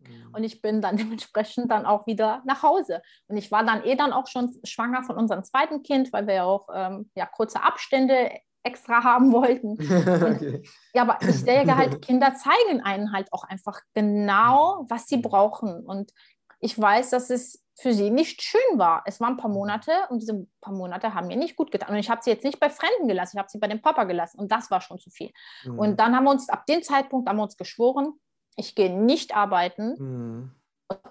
[0.00, 0.34] Mhm.
[0.34, 3.00] Und ich bin dann dementsprechend dann auch wieder nach Hause.
[3.28, 6.34] Und ich war dann eh dann auch schon schwanger von unserem zweiten Kind, weil wir
[6.34, 9.72] ja auch ähm, ja, kurze Abstände extra haben wollten.
[9.80, 10.62] okay.
[10.94, 15.84] Ja, aber ich denke halt, Kinder zeigen einen halt auch einfach genau, was sie brauchen.
[15.84, 16.12] Und
[16.60, 19.02] ich weiß, dass es für sie nicht schön war.
[19.06, 21.90] Es waren ein paar Monate und diese paar Monate haben mir nicht gut getan.
[21.90, 24.04] Und ich habe sie jetzt nicht bei Fremden gelassen, ich habe sie bei dem Papa
[24.04, 25.32] gelassen und das war schon zu viel.
[25.64, 25.78] Mhm.
[25.78, 28.12] Und dann haben wir uns, ab dem Zeitpunkt haben wir uns geschworen,
[28.56, 30.50] ich gehe nicht arbeiten, mhm.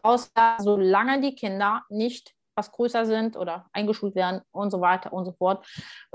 [0.03, 5.25] außer solange die Kinder nicht was größer sind oder eingeschult werden und so weiter und
[5.25, 5.65] so fort.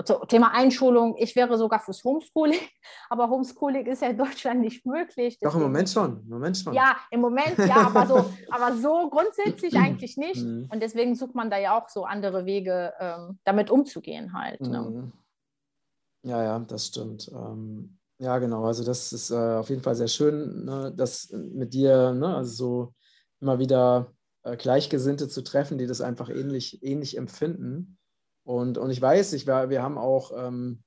[0.04, 2.60] So, Thema Einschulung, ich wäre sogar fürs Homeschooling,
[3.10, 5.38] aber Homeschooling ist ja in Deutschland nicht möglich.
[5.40, 6.20] Doch, im Moment schon.
[6.22, 6.74] Im Moment schon.
[6.74, 10.42] Ja, im Moment ja, aber so, aber so grundsätzlich eigentlich nicht.
[10.42, 10.68] Mhm.
[10.72, 14.60] Und deswegen sucht man da ja auch so andere Wege, ähm, damit umzugehen halt.
[14.60, 14.80] Ne?
[14.80, 15.12] Mhm.
[16.22, 17.30] Ja, ja, das stimmt.
[17.32, 18.64] Ähm, ja, genau.
[18.64, 22.52] Also das ist äh, auf jeden Fall sehr schön, ne, das mit dir, ne, also
[22.52, 22.94] so
[23.40, 24.12] immer wieder
[24.46, 27.98] äh, Gleichgesinnte zu treffen, die das einfach ähnlich, ähnlich empfinden.
[28.44, 30.84] Und, und ich weiß, ich war, wir haben auch ähm,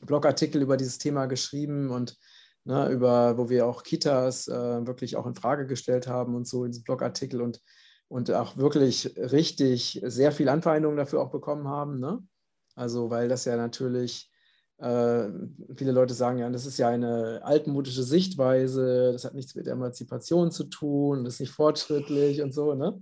[0.00, 2.16] Blogartikel über dieses Thema geschrieben und
[2.64, 6.64] ne, über, wo wir auch Kitas äh, wirklich auch in Frage gestellt haben und so
[6.64, 7.60] in diesem Blogartikel und,
[8.08, 12.00] und auch wirklich richtig sehr viel Anfeindungen dafür auch bekommen haben.
[12.00, 12.26] Ne?
[12.74, 14.30] Also, weil das ja natürlich
[14.78, 15.28] äh,
[15.74, 20.50] viele Leute sagen ja, das ist ja eine altmodische Sichtweise, das hat nichts mit Emanzipation
[20.50, 22.74] zu tun, das ist nicht fortschrittlich und so.
[22.74, 23.00] Ne?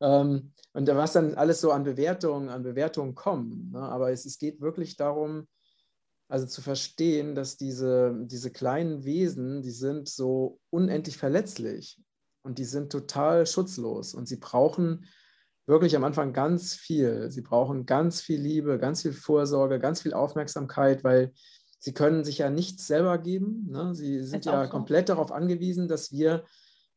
[0.00, 3.70] Ähm, und was dann alles so an Bewertungen, an Bewertungen kommen.
[3.72, 3.80] Ne?
[3.80, 5.46] Aber es, es geht wirklich darum,
[6.28, 12.00] also zu verstehen, dass diese, diese kleinen Wesen, die sind so unendlich verletzlich
[12.42, 15.06] und die sind total schutzlos und sie brauchen
[15.66, 17.30] wirklich am Anfang ganz viel.
[17.30, 21.32] Sie brauchen ganz viel Liebe, ganz viel Vorsorge, ganz viel Aufmerksamkeit, weil
[21.78, 23.66] sie können sich ja nichts selber geben.
[23.70, 23.94] Ne?
[23.94, 24.70] Sie sind ja so.
[24.70, 26.44] komplett darauf angewiesen, dass wir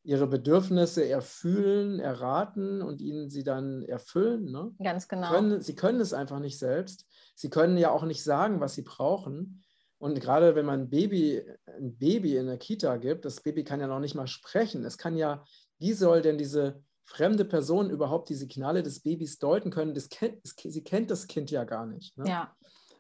[0.04, 4.46] ihre Bedürfnisse erfühlen, erraten und ihnen sie dann erfüllen.
[4.46, 4.72] Ne?
[4.82, 5.30] Ganz genau.
[5.30, 7.06] Können, sie können es einfach nicht selbst.
[7.36, 9.64] Sie können ja auch nicht sagen, was sie brauchen.
[9.98, 13.82] Und gerade wenn man ein Baby, ein Baby in der Kita gibt, das Baby kann
[13.82, 14.86] ja noch nicht mal sprechen.
[14.86, 15.44] Es kann ja,
[15.78, 20.40] wie soll denn diese fremde Personen überhaupt die Signale des Babys deuten können, das kennt,
[20.46, 22.16] sie kennt das Kind ja gar nicht.
[22.18, 22.30] Ne?
[22.30, 22.56] Ja.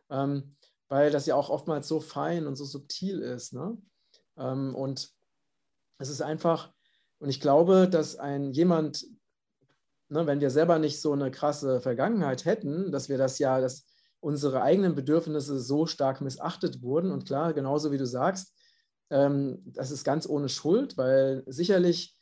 [0.10, 0.56] Ähm,
[0.88, 3.54] weil das ja auch oftmals so fein und so subtil ist.
[3.54, 3.78] Ne?
[4.38, 5.12] Ähm, und
[6.00, 6.74] es ist einfach,
[7.20, 9.06] und ich glaube, dass ein jemand,
[10.08, 13.86] ne, wenn wir selber nicht so eine krasse Vergangenheit hätten, dass wir das ja, dass
[14.22, 17.12] unsere eigenen Bedürfnisse so stark missachtet wurden.
[17.12, 18.56] Und klar, genauso wie du sagst,
[19.12, 22.19] ähm, das ist ganz ohne Schuld, weil sicherlich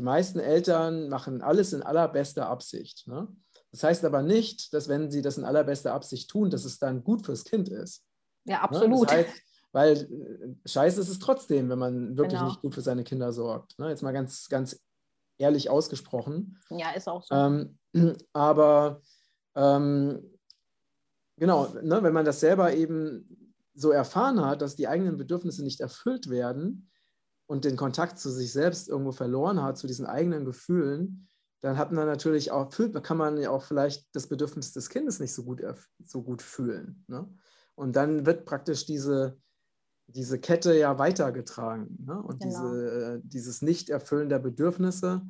[0.00, 3.06] die meisten Eltern machen alles in allerbester Absicht.
[3.06, 3.28] Ne?
[3.70, 7.04] Das heißt aber nicht, dass wenn sie das in allerbester Absicht tun, dass es dann
[7.04, 8.02] gut fürs Kind ist.
[8.46, 8.62] Ja, ne?
[8.62, 9.10] absolut.
[9.10, 9.16] Ne?
[9.18, 12.48] Das heißt, weil äh, scheiße ist es trotzdem, wenn man wirklich genau.
[12.48, 13.78] nicht gut für seine Kinder sorgt.
[13.78, 13.90] Ne?
[13.90, 14.80] Jetzt mal ganz, ganz
[15.36, 16.58] ehrlich ausgesprochen.
[16.70, 17.34] Ja, ist auch so.
[17.34, 17.78] Ähm,
[18.32, 19.02] aber
[19.54, 20.30] ähm,
[21.36, 25.80] genau, ne, wenn man das selber eben so erfahren hat, dass die eigenen Bedürfnisse nicht
[25.80, 26.90] erfüllt werden
[27.50, 31.26] und den Kontakt zu sich selbst irgendwo verloren hat, zu diesen eigenen Gefühlen,
[31.62, 35.18] dann hat man natürlich auch, fühlt, kann man ja auch vielleicht das Bedürfnis des Kindes
[35.18, 35.60] nicht so gut,
[36.04, 37.04] so gut fühlen.
[37.08, 37.28] Ne?
[37.74, 39.36] Und dann wird praktisch diese,
[40.06, 41.98] diese Kette ja weitergetragen.
[42.06, 42.22] Ne?
[42.22, 42.72] Und genau.
[42.72, 45.22] diese, äh, dieses Nicht-Erfüllen der Bedürfnisse.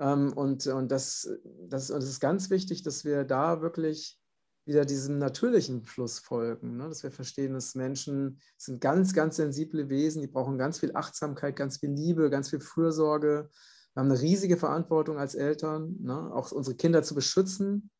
[0.00, 1.30] Ähm, und und das,
[1.68, 4.20] das, und es ist ganz wichtig, dass wir da wirklich
[4.64, 6.76] wieder diesem natürlichen Fluss folgen.
[6.76, 6.88] Ne?
[6.88, 11.56] Dass wir verstehen, dass Menschen sind ganz, ganz sensible Wesen, die brauchen ganz viel Achtsamkeit,
[11.56, 13.50] ganz viel Liebe, ganz viel Fürsorge.
[13.92, 16.32] Wir haben eine riesige Verantwortung als Eltern, ne?
[16.34, 17.90] auch unsere Kinder zu beschützen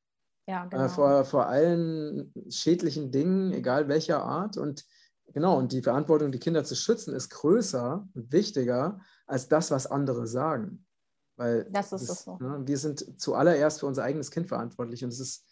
[0.46, 0.84] ja, äh, genau.
[0.84, 4.56] äh, vor, vor allen schädlichen Dingen, egal welcher Art.
[4.56, 4.84] Und
[5.32, 9.86] genau, und die Verantwortung, die Kinder zu schützen, ist größer und wichtiger als das, was
[9.86, 10.84] andere sagen.
[11.36, 12.38] Weil das ist das, so.
[12.38, 15.44] Ne, wir sind zuallererst für unser eigenes Kind verantwortlich und es ist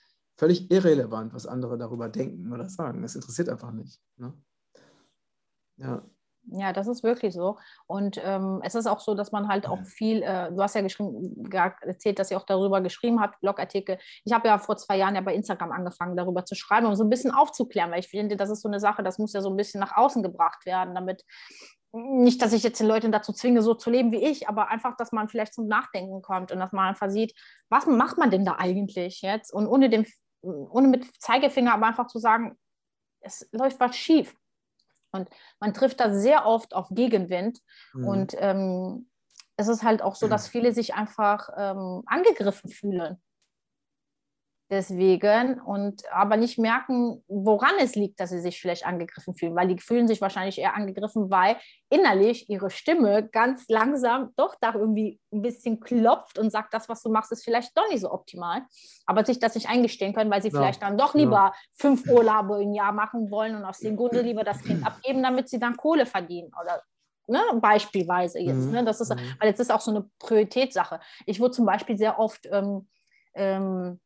[0.42, 3.04] völlig irrelevant, was andere darüber denken oder sagen.
[3.04, 4.00] Es interessiert einfach nicht.
[4.16, 4.34] Ne?
[5.76, 6.02] Ja.
[6.46, 7.58] Ja, das ist wirklich so.
[7.86, 10.80] Und ähm, es ist auch so, dass man halt auch viel, äh, du hast ja
[10.80, 13.98] geschrieben, erzählt, dass ihr auch darüber geschrieben habt, Blogartikel.
[14.24, 17.04] Ich habe ja vor zwei Jahren ja bei Instagram angefangen, darüber zu schreiben, um so
[17.04, 19.50] ein bisschen aufzuklären, weil ich finde, das ist so eine Sache, das muss ja so
[19.50, 21.24] ein bisschen nach außen gebracht werden, damit
[21.92, 24.96] nicht, dass ich jetzt den Leuten dazu zwinge, so zu leben wie ich, aber einfach,
[24.96, 27.34] dass man vielleicht zum Nachdenken kommt und dass man einfach sieht,
[27.68, 29.52] was macht man denn da eigentlich jetzt?
[29.52, 30.06] Und ohne, den,
[30.42, 32.58] ohne mit Zeigefinger aber einfach zu sagen,
[33.20, 34.34] es läuft was schief.
[35.12, 35.28] Und
[35.60, 37.60] man trifft da sehr oft auf Gegenwind.
[37.92, 38.08] Mhm.
[38.08, 39.10] Und ähm,
[39.56, 43.22] es ist halt auch so, dass viele sich einfach ähm, angegriffen fühlen
[44.72, 49.68] deswegen und aber nicht merken, woran es liegt, dass sie sich vielleicht angegriffen fühlen, weil
[49.68, 51.56] die fühlen sich wahrscheinlich eher angegriffen, weil
[51.90, 57.02] innerlich ihre Stimme ganz langsam doch da irgendwie ein bisschen klopft und sagt, das, was
[57.02, 58.62] du machst, ist vielleicht doch nicht so optimal,
[59.04, 60.58] aber sich das nicht eingestehen können, weil sie ja.
[60.58, 61.54] vielleicht dann doch lieber ja.
[61.74, 65.50] fünf Urlaube im Jahr machen wollen und aus dem Grunde lieber das Kind abgeben, damit
[65.50, 66.82] sie dann Kohle verdienen oder
[67.28, 68.66] Ne, beispielsweise jetzt.
[68.66, 68.72] Mhm.
[68.72, 69.20] Ne, das ist, mhm.
[69.38, 70.98] weil jetzt ist auch so eine Prioritätssache.
[71.24, 72.88] Ich wurde zum Beispiel sehr oft ähm,
[73.34, 74.00] ähm,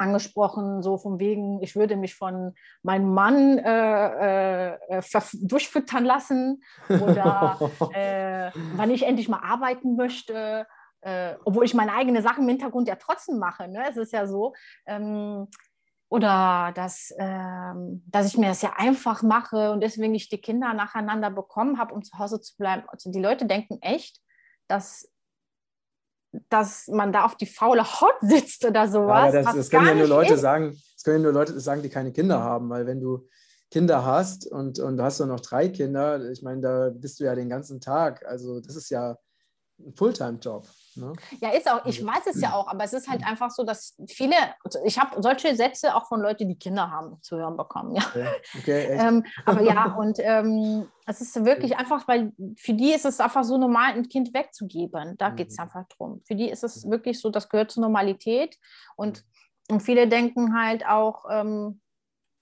[0.00, 5.02] angesprochen, so von wegen, ich würde mich von meinem Mann äh, äh,
[5.42, 7.58] durchfüttern lassen oder
[7.94, 10.66] äh, wann ich endlich mal arbeiten möchte,
[11.02, 13.68] äh, obwohl ich meine eigenen Sachen im Hintergrund ja trotzdem mache.
[13.68, 13.84] Ne?
[13.88, 14.54] Es ist ja so.
[14.86, 15.48] Ähm,
[16.10, 20.74] oder dass, ähm, dass ich mir das ja einfach mache und deswegen ich die Kinder
[20.74, 22.82] nacheinander bekommen habe, um zu Hause zu bleiben.
[22.88, 24.18] Also die Leute denken echt,
[24.66, 25.08] dass
[26.48, 29.34] dass man da auf die faule Haut sitzt oder sowas.
[29.34, 30.40] Ja, das, das können ja nur Leute ist.
[30.40, 33.28] sagen, das können ja nur Leute sagen, die keine Kinder haben, weil wenn du
[33.70, 37.24] Kinder hast und, und du hast dann noch drei Kinder, ich meine, da bist du
[37.24, 38.26] ja den ganzen Tag.
[38.26, 39.16] Also das ist ja
[39.96, 40.66] Fulltime-Job.
[40.96, 41.12] Ne?
[41.40, 43.64] Ja, ist auch, ich also weiß es ja auch, aber es ist halt einfach so,
[43.64, 47.56] dass viele, also ich habe solche Sätze auch von Leuten, die Kinder haben, zu hören
[47.56, 47.94] bekommen.
[47.94, 48.02] Ja.
[48.08, 48.26] Okay,
[48.58, 53.20] okay ähm, aber ja, und ähm, es ist wirklich einfach, weil für die ist es
[53.20, 55.16] einfach so normal, ein Kind wegzugeben.
[55.18, 55.64] Da geht es mhm.
[55.64, 56.22] einfach drum.
[56.24, 56.90] Für die ist es mhm.
[56.90, 58.56] wirklich so, das gehört zur Normalität.
[58.96, 59.24] Und,
[59.68, 59.74] mhm.
[59.76, 61.80] und viele denken halt auch, ähm,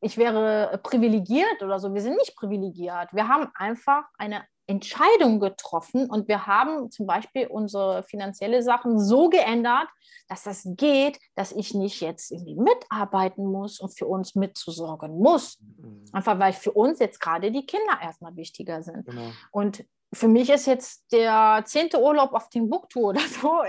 [0.01, 1.93] ich wäre privilegiert oder so.
[1.93, 3.13] Wir sind nicht privilegiert.
[3.13, 9.31] Wir haben einfach eine Entscheidung getroffen und wir haben zum Beispiel unsere finanzielle Sachen so
[9.31, 9.89] geändert,
[10.29, 15.59] dass das geht, dass ich nicht jetzt irgendwie mitarbeiten muss und für uns mitzusorgen muss.
[15.61, 16.05] Mhm.
[16.13, 19.07] Einfach weil für uns jetzt gerade die Kinder erstmal wichtiger sind.
[19.07, 19.31] Genau.
[19.51, 23.63] Und für mich ist jetzt der zehnte Urlaub auf Timbuktu oder so,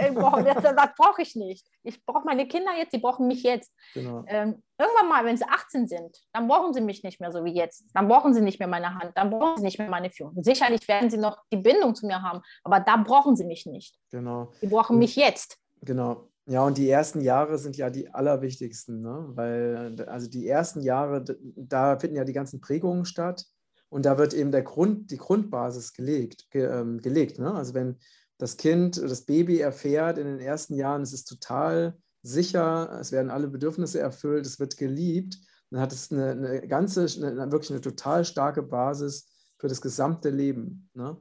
[0.43, 1.67] das, das brauche ich nicht.
[1.84, 3.73] Ich brauche meine Kinder jetzt, die brauchen mich jetzt.
[3.93, 4.23] Genau.
[4.28, 7.54] Ähm, irgendwann mal, wenn sie 18 sind, dann brauchen sie mich nicht mehr so wie
[7.54, 7.86] jetzt.
[7.93, 10.41] Dann brauchen sie nicht mehr meine Hand, dann brauchen sie nicht mehr meine Führung.
[10.41, 13.99] Sicherlich werden sie noch die Bindung zu mir haben, aber da brauchen sie mich nicht.
[14.12, 14.52] Genau.
[14.62, 15.58] Sie brauchen mich jetzt.
[15.82, 16.30] Genau.
[16.45, 19.25] Ja, und die ersten Jahre sind ja die allerwichtigsten, ne?
[19.36, 21.23] weil also die ersten Jahre,
[21.56, 23.45] da finden ja die ganzen Prägungen statt
[23.89, 26.49] und da wird eben der Grund, die Grundbasis gelegt.
[26.52, 27.54] Ge, ähm, gelegt ne?
[27.54, 27.97] Also wenn
[28.38, 33.32] das Kind, das Baby erfährt in den ersten Jahren, es ist total sicher, es werden
[33.32, 35.38] alle Bedürfnisse erfüllt, es wird geliebt,
[35.71, 40.30] dann hat es eine, eine ganze, eine, wirklich eine total starke Basis für das gesamte
[40.30, 40.89] Leben.
[40.93, 41.17] Ne?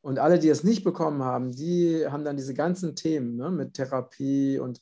[0.00, 3.50] Und alle, die es nicht bekommen haben, die haben dann diese ganzen Themen ne?
[3.50, 4.80] mit Therapie und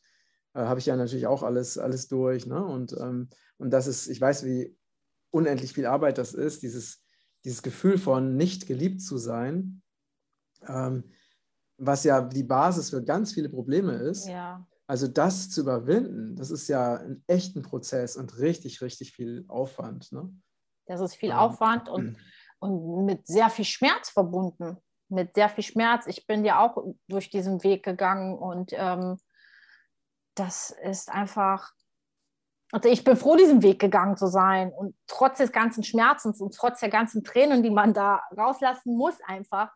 [0.55, 2.47] äh, habe ich ja natürlich auch alles, alles durch.
[2.47, 2.63] Ne?
[2.65, 4.77] Und, ähm, und das ist, ich weiß, wie
[5.31, 7.06] unendlich viel Arbeit das ist, dieses
[7.47, 9.81] dieses Gefühl von nicht geliebt zu sein,
[10.67, 11.05] ähm,
[11.79, 14.27] was ja die Basis für ganz viele Probleme ist.
[14.27, 14.67] Ja.
[14.89, 20.11] Also das zu überwinden, das ist ja ein echter Prozess und richtig, richtig viel Aufwand.
[20.11, 20.29] Ne?
[20.87, 22.17] Das ist viel ähm, Aufwand und,
[22.59, 24.79] und mit sehr viel Schmerz verbunden.
[25.09, 26.09] Mit sehr viel Schmerz.
[26.09, 29.19] Ich bin ja auch durch diesen Weg gegangen und ähm,
[30.35, 31.76] das ist einfach
[32.73, 34.73] also ich bin froh, diesen Weg gegangen zu sein.
[34.73, 39.15] Und trotz des ganzen Schmerzens und trotz der ganzen Tränen, die man da rauslassen muss,
[39.27, 39.73] einfach,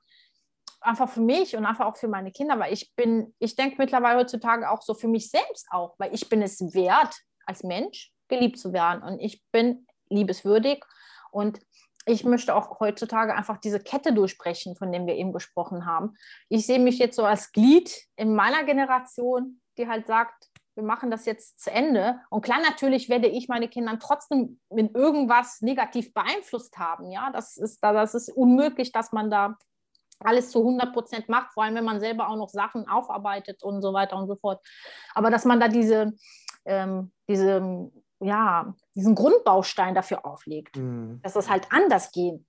[0.80, 4.18] einfach für mich und einfach auch für meine Kinder, weil ich bin, ich denke mittlerweile
[4.18, 7.14] heutzutage auch so für mich selbst auch, weil ich bin es wert,
[7.46, 9.02] als Mensch geliebt zu werden.
[9.02, 10.84] Und ich bin liebeswürdig.
[11.30, 11.60] Und
[12.06, 16.16] ich möchte auch heutzutage einfach diese Kette durchbrechen, von der wir eben gesprochen haben.
[16.48, 21.10] Ich sehe mich jetzt so als Glied in meiner Generation, die halt sagt, wir machen
[21.10, 22.20] das jetzt zu Ende.
[22.30, 27.10] Und klar, natürlich werde ich meine Kinder trotzdem mit irgendwas negativ beeinflusst haben.
[27.10, 29.56] Ja, das ist, das ist unmöglich, dass man da
[30.20, 33.82] alles zu 100 Prozent macht, vor allem wenn man selber auch noch Sachen aufarbeitet und
[33.82, 34.64] so weiter und so fort.
[35.14, 36.12] Aber dass man da diese,
[36.66, 41.20] ähm, diese ja, diesen Grundbaustein dafür auflegt, mhm.
[41.22, 42.44] dass es halt anders geht.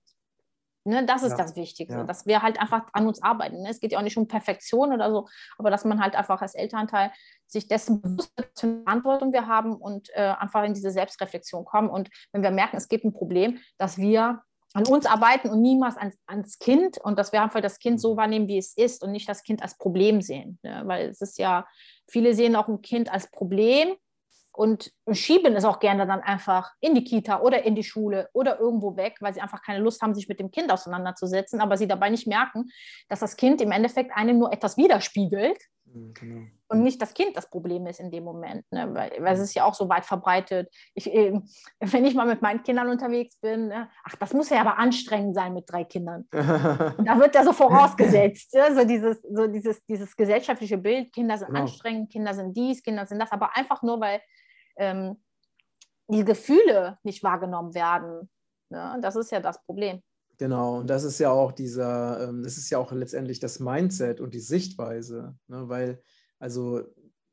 [0.84, 1.36] Ne, das ist ja.
[1.36, 2.04] das Wichtigste, ja.
[2.04, 3.62] dass wir halt einfach an uns arbeiten.
[3.62, 3.70] Ne?
[3.70, 6.56] Es geht ja auch nicht um Perfektion oder so, aber dass man halt einfach als
[6.56, 7.12] Elternteil
[7.46, 11.88] sich dessen bewusst wird, Verantwortung wir haben und äh, einfach in diese Selbstreflexion kommen.
[11.88, 14.42] Und wenn wir merken, es gibt ein Problem, dass wir
[14.74, 18.14] an uns arbeiten und niemals ans, ans Kind und dass wir einfach das Kind so
[18.14, 18.16] mhm.
[18.16, 20.58] wahrnehmen, wie es ist und nicht das Kind als Problem sehen.
[20.62, 20.82] Ne?
[20.84, 21.66] Weil es ist ja,
[22.08, 23.94] viele sehen auch ein Kind als Problem
[24.52, 28.60] und schieben es auch gerne dann einfach in die Kita oder in die Schule oder
[28.60, 31.88] irgendwo weg, weil sie einfach keine Lust haben, sich mit dem Kind auseinanderzusetzen, aber sie
[31.88, 32.70] dabei nicht merken,
[33.08, 36.42] dass das Kind im Endeffekt einem nur etwas widerspiegelt mhm, genau.
[36.72, 38.64] Und nicht das Kind das Problem ist in dem Moment.
[38.72, 38.88] Ne?
[38.94, 40.74] Weil, weil, es ist ja auch so weit verbreitet.
[40.94, 41.38] Ich, äh,
[41.80, 43.90] wenn ich mal mit meinen Kindern unterwegs bin, ne?
[44.04, 46.26] ach, das muss ja aber anstrengend sein mit drei Kindern.
[46.32, 48.74] und da wird ja so vorausgesetzt, ja?
[48.74, 51.60] so, dieses, so dieses, dieses gesellschaftliche Bild, Kinder sind genau.
[51.60, 54.20] anstrengend, Kinder sind dies, Kinder sind das, aber einfach nur, weil
[54.76, 55.22] ähm,
[56.08, 58.30] die Gefühle nicht wahrgenommen werden.
[58.70, 58.98] Ne?
[59.02, 60.02] Das ist ja das Problem.
[60.38, 64.20] Genau, und das ist ja auch dieser, ähm, das ist ja auch letztendlich das Mindset
[64.20, 65.68] und die Sichtweise, ne?
[65.68, 66.02] weil,
[66.42, 66.82] also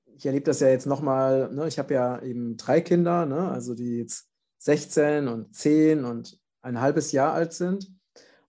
[0.06, 1.68] ich erlebe das ja jetzt nochmal, ne?
[1.68, 3.50] ich habe ja eben drei Kinder, ne?
[3.50, 7.92] also die jetzt 16 und 10 und ein halbes Jahr alt sind.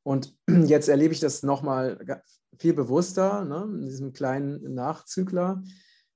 [0.02, 2.22] Und jetzt erlebe ich das nochmal
[2.58, 3.62] viel bewusster, ne?
[3.72, 5.62] in diesem kleinen Nachzügler,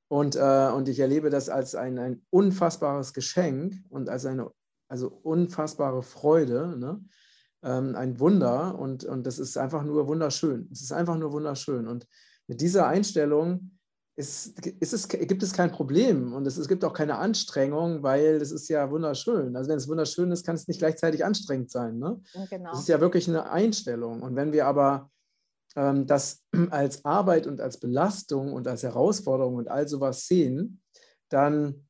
[0.08, 4.50] und, äh, und ich erlebe das als ein, ein unfassbares Geschenk und als eine
[4.88, 7.02] also unfassbare Freude, ne?
[7.62, 8.78] ähm, ein Wunder.
[8.78, 10.68] Und, und das ist einfach nur wunderschön.
[10.70, 11.88] Es ist einfach nur wunderschön.
[11.88, 12.06] Und
[12.46, 13.73] mit dieser Einstellung
[14.16, 18.52] ist es, gibt es kein Problem und es, es gibt auch keine Anstrengung, weil es
[18.52, 19.56] ist ja wunderschön.
[19.56, 21.98] Also wenn es wunderschön ist, kann es nicht gleichzeitig anstrengend sein.
[21.98, 22.20] Ne?
[22.48, 22.70] Genau.
[22.70, 24.22] Das ist ja wirklich eine Einstellung.
[24.22, 25.10] Und wenn wir aber
[25.74, 30.80] ähm, das als Arbeit und als Belastung und als Herausforderung und all sowas sehen,
[31.28, 31.88] dann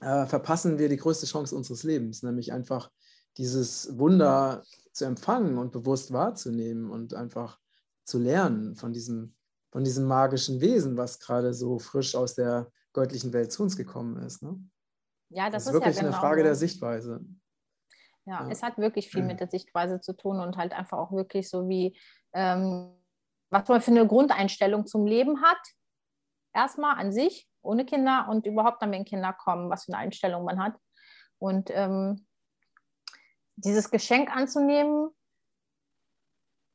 [0.00, 2.90] äh, verpassen wir die größte Chance unseres Lebens, nämlich einfach
[3.36, 4.62] dieses Wunder
[4.92, 7.58] zu empfangen und bewusst wahrzunehmen und einfach
[8.04, 9.34] zu lernen von diesem,
[9.72, 14.22] von diesem magischen Wesen, was gerade so frisch aus der göttlichen Welt zu uns gekommen
[14.22, 14.42] ist.
[14.42, 14.62] Ne?
[15.30, 17.24] Ja, das, das ist, ist wirklich ja genau eine Frage der Sichtweise.
[18.24, 21.10] Ja, ja, es hat wirklich viel mit der Sichtweise zu tun und halt einfach auch
[21.10, 21.98] wirklich so wie
[22.34, 22.92] ähm,
[23.50, 25.58] was man für eine Grundeinstellung zum Leben hat.
[26.54, 30.44] Erstmal an sich, ohne Kinder und überhaupt dann, wenn Kinder kommen, was für eine Einstellung
[30.44, 30.74] man hat.
[31.38, 32.26] Und ähm,
[33.56, 35.10] dieses Geschenk anzunehmen,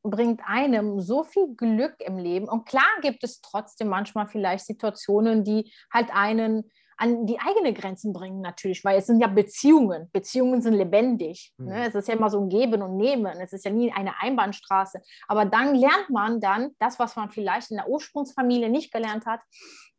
[0.10, 2.48] bringt einem so viel Glück im Leben.
[2.48, 8.12] Und klar gibt es trotzdem manchmal vielleicht Situationen, die halt einen an die eigenen Grenzen
[8.12, 10.10] bringen natürlich, weil es sind ja Beziehungen.
[10.12, 11.54] Beziehungen sind lebendig.
[11.58, 11.68] Mhm.
[11.68, 11.88] Ne?
[11.88, 13.40] Es ist ja immer so ein Geben und Nehmen.
[13.40, 15.02] Es ist ja nie eine Einbahnstraße.
[15.28, 19.42] Aber dann lernt man dann das, was man vielleicht in der Ursprungsfamilie nicht gelernt hat,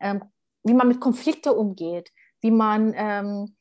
[0.01, 0.25] ähm,
[0.65, 3.57] wie man mit Konflikten umgeht, wie man ähm,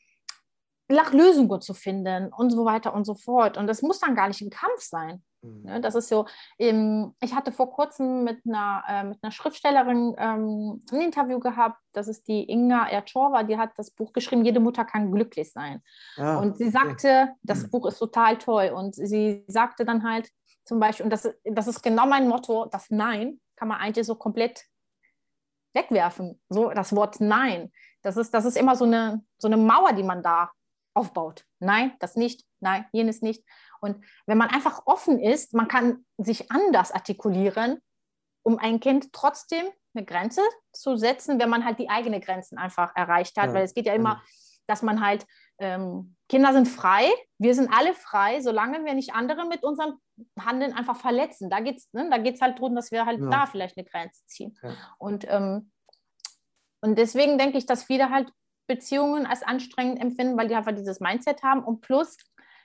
[0.90, 3.58] nach Lösungen zu finden und so weiter und so fort.
[3.58, 5.24] Und das muss dann gar nicht ein Kampf sein.
[5.48, 5.82] Mhm.
[5.82, 6.26] Das ist so,
[6.58, 12.08] ich hatte vor kurzem mit einer, äh, mit einer Schriftstellerin ähm, ein Interview gehabt, das
[12.08, 15.82] ist die Inga Erchorva, die hat das Buch geschrieben, Jede Mutter kann glücklich sein.
[16.18, 17.32] Ah, und sie sagte, okay.
[17.44, 17.72] das mhm.
[17.72, 20.30] Buch ist total toll und sie sagte dann halt
[20.64, 24.16] zum Beispiel, und das, das ist genau mein Motto, das Nein kann man eigentlich so
[24.16, 24.66] komplett
[25.74, 27.72] wegwerfen, so das Wort Nein.
[28.02, 30.52] Das ist, das ist immer so eine, so eine Mauer, die man da
[30.94, 31.46] aufbaut.
[31.60, 33.44] Nein, das nicht, nein, jenes nicht.
[33.82, 37.80] Und wenn man einfach offen ist, man kann sich anders artikulieren,
[38.44, 42.96] um ein Kind trotzdem eine Grenze zu setzen, wenn man halt die eigenen Grenzen einfach
[42.96, 43.48] erreicht hat.
[43.48, 43.54] Ja.
[43.54, 44.22] Weil es geht ja immer,
[44.68, 45.26] dass man halt,
[45.60, 47.10] ähm, Kinder sind frei,
[47.40, 50.00] wir sind alle frei, solange wir nicht andere mit unserem
[50.40, 51.50] Handeln einfach verletzen.
[51.50, 53.30] Da geht es ne, halt darum, dass wir halt ja.
[53.30, 54.58] da vielleicht eine Grenze ziehen.
[54.62, 54.76] Ja.
[55.00, 55.72] Und, ähm,
[56.82, 58.32] und deswegen denke ich, dass viele halt
[58.68, 62.18] Beziehungen als anstrengend empfinden, weil die einfach dieses Mindset haben und plus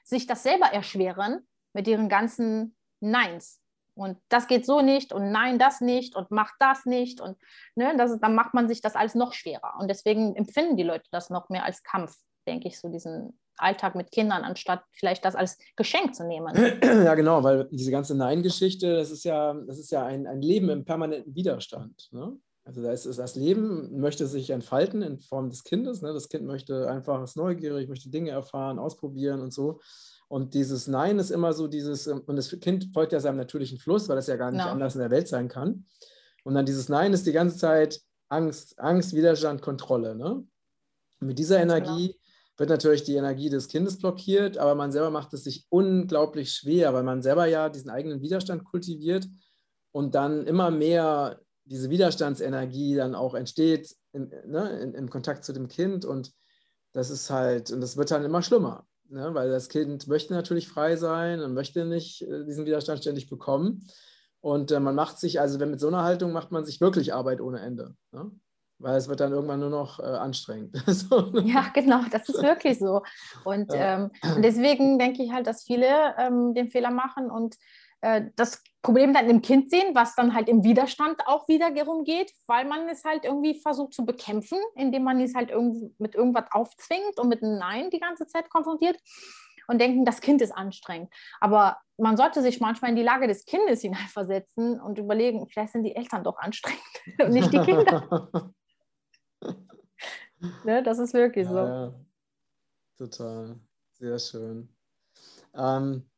[0.03, 3.62] sich das selber erschweren mit ihren ganzen Neins.
[3.94, 7.20] Und das geht so nicht und nein, das nicht und macht das nicht.
[7.20, 7.36] Und
[7.74, 9.74] ne, das, dann macht man sich das alles noch schwerer.
[9.78, 12.16] Und deswegen empfinden die Leute das noch mehr als Kampf.
[12.46, 16.55] denke ich, so diesen Alltag mit Kindern, anstatt vielleicht das als Geschenk zu nehmen.
[16.82, 20.70] Ja, genau, weil diese ganze Nein-Geschichte, das ist ja, das ist ja ein, ein Leben
[20.70, 22.09] im permanenten Widerstand.
[22.12, 22.38] Ne?
[22.64, 26.00] Also da ist, ist das Leben möchte sich entfalten in Form des Kindes.
[26.00, 26.12] Ne?
[26.12, 29.80] Das Kind möchte einfach, ist neugierig, möchte Dinge erfahren, ausprobieren und so.
[30.28, 34.08] Und dieses Nein ist immer so dieses, und das Kind folgt ja seinem natürlichen Fluss,
[34.08, 34.64] weil es ja gar nicht no.
[34.64, 34.74] Genau.
[34.74, 35.86] anders in der Welt sein kann.
[36.44, 40.14] Und dann dieses Nein ist die ganze Zeit Angst, Angst, Widerstand, Kontrolle.
[40.14, 40.44] Ne?
[41.20, 41.60] Mit dieser.
[41.60, 42.18] Energie genau.
[42.56, 46.94] wird natürlich die Energie des Kindes blockiert, aber man selber macht es sich unglaublich schwer,
[46.94, 49.28] weil man selber ja diesen eigenen Widerstand kultiviert
[49.92, 51.40] und dann immer mehr
[51.73, 56.33] diese Widerstandsenergie dann auch entsteht in, ne, in, im Kontakt zu dem Kind und
[56.93, 60.68] das ist halt, und das wird dann immer schlimmer, ne, weil das Kind möchte natürlich
[60.68, 63.87] frei sein und möchte nicht äh, diesen Widerstand ständig bekommen.
[64.41, 67.14] Und äh, man macht sich, also wenn mit so einer Haltung macht man sich wirklich
[67.14, 67.95] Arbeit ohne Ende.
[68.11, 68.31] Ne?
[68.79, 70.77] Weil es wird dann irgendwann nur noch äh, anstrengend.
[70.87, 71.43] so, ne?
[71.47, 73.03] Ja, genau, das ist wirklich so.
[73.45, 73.95] Und, ja.
[73.95, 77.57] ähm, und deswegen denke ich halt, dass viele ähm, den Fehler machen und
[78.03, 82.32] äh, das Problem dann im Kind sehen, was dann halt im Widerstand auch wiederum geht,
[82.46, 86.46] weil man es halt irgendwie versucht zu bekämpfen, indem man es halt irgendwie mit irgendwas
[86.50, 88.98] aufzwingt und mit einem Nein die ganze Zeit konfrontiert
[89.68, 91.12] und denken, das Kind ist anstrengend.
[91.40, 95.84] Aber man sollte sich manchmal in die Lage des Kindes hineinversetzen und überlegen, vielleicht sind
[95.84, 96.82] die Eltern doch anstrengend
[97.22, 98.53] und nicht die Kinder.
[100.64, 101.59] ne, das ist wirklich ja, so.
[101.59, 101.94] Ja.
[102.98, 103.61] Total.
[103.92, 104.68] Sehr schön.
[105.55, 106.11] Ähm,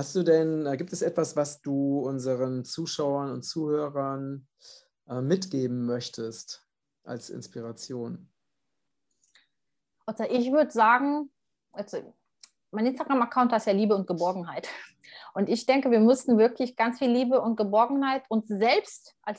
[0.00, 4.48] Hast du denn, äh, gibt es etwas, was du unseren Zuschauern und Zuhörern
[5.06, 6.66] äh, mitgeben möchtest
[7.04, 8.32] als Inspiration?
[10.06, 11.30] Also ich würde sagen,
[11.72, 11.98] also
[12.70, 14.68] mein Instagram-Account heißt ja Liebe und Geborgenheit.
[15.34, 19.38] Und ich denke, wir müssten wirklich ganz viel Liebe und Geborgenheit uns selbst als,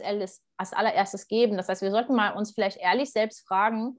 [0.57, 1.57] als allererstes geben.
[1.57, 3.97] Das heißt, wir sollten mal uns vielleicht ehrlich selbst fragen,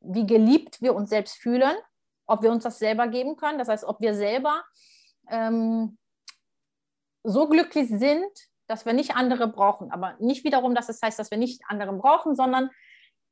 [0.00, 1.76] wie geliebt wir uns selbst fühlen,
[2.26, 3.60] ob wir uns das selber geben können.
[3.60, 4.64] Das heißt, ob wir selber
[5.32, 5.98] ähm,
[7.24, 8.30] so glücklich sind,
[8.68, 9.90] dass wir nicht andere brauchen.
[9.90, 12.70] Aber nicht wiederum, dass es das heißt, dass wir nicht andere brauchen, sondern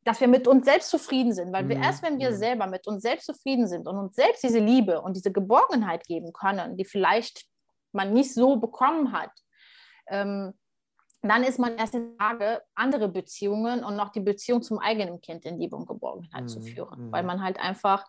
[0.05, 1.53] dass wir mit uns selbst zufrieden sind.
[1.53, 1.83] Weil wir mhm.
[1.83, 2.37] erst, wenn wir mhm.
[2.37, 6.33] selber mit uns selbst zufrieden sind und uns selbst diese Liebe und diese Geborgenheit geben
[6.33, 7.45] können, die vielleicht
[7.93, 9.31] man nicht so bekommen hat,
[10.09, 10.55] ähm,
[11.23, 15.21] dann ist man erst in der Lage, andere Beziehungen und noch die Beziehung zum eigenen
[15.21, 16.49] Kind in Liebe und Geborgenheit mhm.
[16.49, 17.07] zu führen.
[17.07, 17.13] Mhm.
[17.13, 18.07] Weil man halt einfach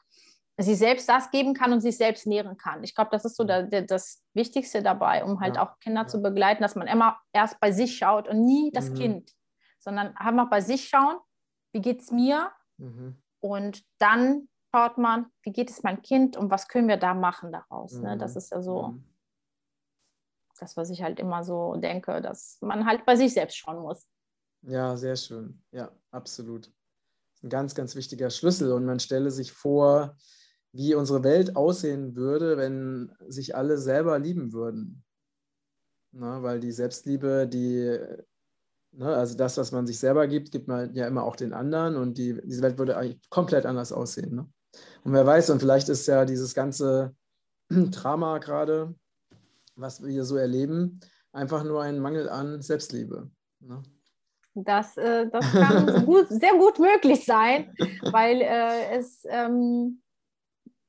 [0.64, 2.84] sich selbst das geben kann und sich selbst nähren kann.
[2.84, 6.02] Ich glaube, das ist so der, der, das Wichtigste dabei, um halt ja, auch Kinder
[6.02, 6.08] ja.
[6.08, 8.96] zu begleiten, dass man immer erst bei sich schaut und nie das mhm.
[8.96, 9.32] Kind,
[9.80, 11.18] sondern einfach bei sich schauen,
[11.74, 12.52] wie geht es mir?
[12.78, 13.22] Mhm.
[13.40, 17.52] Und dann schaut man, wie geht es mein Kind und was können wir da machen
[17.52, 17.94] daraus?
[17.94, 18.02] Mhm.
[18.02, 18.18] Ne?
[18.18, 18.38] Das mhm.
[18.38, 19.04] ist ja so mhm.
[20.60, 24.08] das, was ich halt immer so denke, dass man halt bei sich selbst schauen muss.
[24.64, 25.62] Ja, sehr schön.
[25.72, 26.72] Ja, absolut.
[27.44, 28.72] Ein ganz, ganz wichtiger Schlüssel.
[28.72, 30.16] Und man stelle sich vor,
[30.74, 35.04] wie unsere Welt aussehen würde, wenn sich alle selber lieben würden.
[36.14, 37.98] Na, weil die Selbstliebe, die,
[38.92, 41.96] ne, also das, was man sich selber gibt, gibt man ja immer auch den anderen
[41.96, 44.36] und die, diese Welt würde eigentlich komplett anders aussehen.
[44.36, 44.50] Ne?
[45.04, 47.16] Und wer weiß, und vielleicht ist ja dieses ganze
[47.70, 48.94] Drama gerade,
[49.76, 51.00] was wir hier so erleben,
[51.32, 53.30] einfach nur ein Mangel an Selbstliebe.
[53.60, 53.82] Ne?
[54.54, 57.74] Das, äh, das kann gut, sehr gut möglich sein,
[58.12, 60.01] weil äh, es ähm,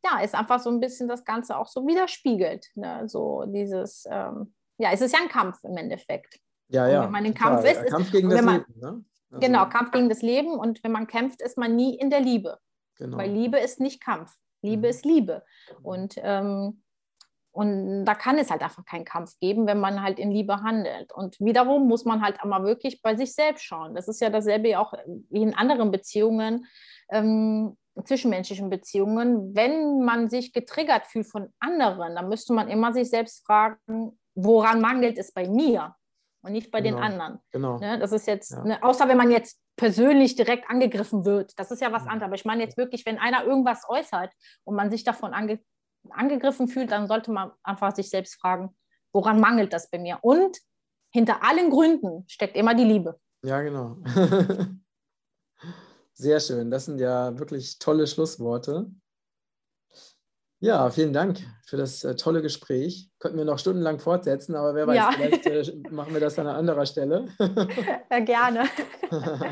[0.04, 2.70] ja, ist einfach so ein bisschen das Ganze auch so widerspiegelt.
[2.74, 3.08] Ne?
[3.08, 6.38] So dieses, ähm, ja, es ist ja ein Kampf im Endeffekt.
[6.68, 7.00] Ja, ja.
[7.00, 8.80] Und wenn man in Kampf ist, ist Kampf gegen das man, Leben.
[8.80, 9.04] Ne?
[9.30, 10.52] Also, genau, Kampf gegen das Leben.
[10.52, 12.58] Und wenn man kämpft, ist man nie in der Liebe.
[12.96, 13.16] Genau.
[13.16, 14.32] Weil Liebe ist nicht Kampf.
[14.62, 14.90] Liebe mhm.
[14.90, 15.44] ist Liebe.
[15.82, 16.82] Und, ähm,
[17.52, 21.12] und da kann es halt einfach keinen Kampf geben, wenn man halt in Liebe handelt.
[21.12, 23.94] Und wiederum muss man halt aber wirklich bei sich selbst schauen.
[23.94, 24.94] Das ist ja dasselbe auch
[25.30, 26.66] wie in anderen Beziehungen.
[27.10, 33.10] Ähm, zwischenmenschlichen Beziehungen, wenn man sich getriggert fühlt von anderen, dann müsste man immer sich
[33.10, 35.94] selbst fragen, woran mangelt es bei mir
[36.42, 36.96] und nicht bei genau.
[36.96, 37.38] den anderen.
[37.52, 37.78] Genau.
[37.78, 38.64] Ne, das ist jetzt, ja.
[38.64, 42.24] ne, außer wenn man jetzt persönlich direkt angegriffen wird, das ist ja was anderes.
[42.24, 44.32] Aber ich meine jetzt wirklich, wenn einer irgendwas äußert
[44.64, 45.60] und man sich davon ange
[46.10, 48.76] angegriffen fühlt, dann sollte man einfach sich selbst fragen,
[49.12, 50.18] woran mangelt das bei mir?
[50.22, 50.58] Und
[51.12, 53.20] hinter allen Gründen steckt immer die Liebe.
[53.44, 53.98] Ja, genau.
[56.14, 56.70] Sehr schön.
[56.70, 58.90] Das sind ja wirklich tolle Schlussworte.
[60.62, 63.10] Ja, vielen Dank für das äh, tolle Gespräch.
[63.18, 65.10] Könnten wir noch stundenlang fortsetzen, aber wer weiß, ja.
[65.12, 67.26] vielleicht äh, machen wir das an einer anderen Stelle.
[68.10, 68.64] Ja, gerne.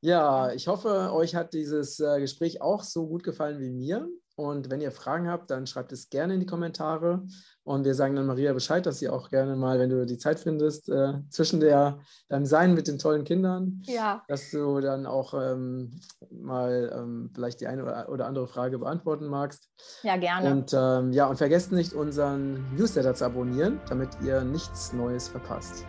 [0.00, 4.08] ja, ich hoffe, euch hat dieses äh, Gespräch auch so gut gefallen wie mir.
[4.34, 7.22] Und wenn ihr Fragen habt, dann schreibt es gerne in die Kommentare.
[7.64, 10.40] Und wir sagen dann Maria Bescheid, dass sie auch gerne mal, wenn du die Zeit
[10.40, 14.22] findest, äh, zwischen der, deinem Sein mit den tollen Kindern, ja.
[14.28, 19.68] dass du dann auch ähm, mal ähm, vielleicht die eine oder andere Frage beantworten magst.
[20.02, 20.50] Ja, gerne.
[20.50, 25.84] Und ähm, ja, und vergesst nicht, unseren Newsletter zu abonnieren, damit ihr nichts Neues verpasst.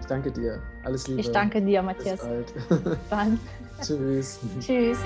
[0.00, 0.60] Ich danke dir.
[0.82, 1.20] Alles Liebe.
[1.20, 2.20] Ich danke dir, Matthias.
[2.20, 2.28] Bis
[2.68, 3.00] bald.
[3.10, 3.38] Dann.
[3.82, 4.40] Tschüss.
[4.60, 4.98] Tschüss.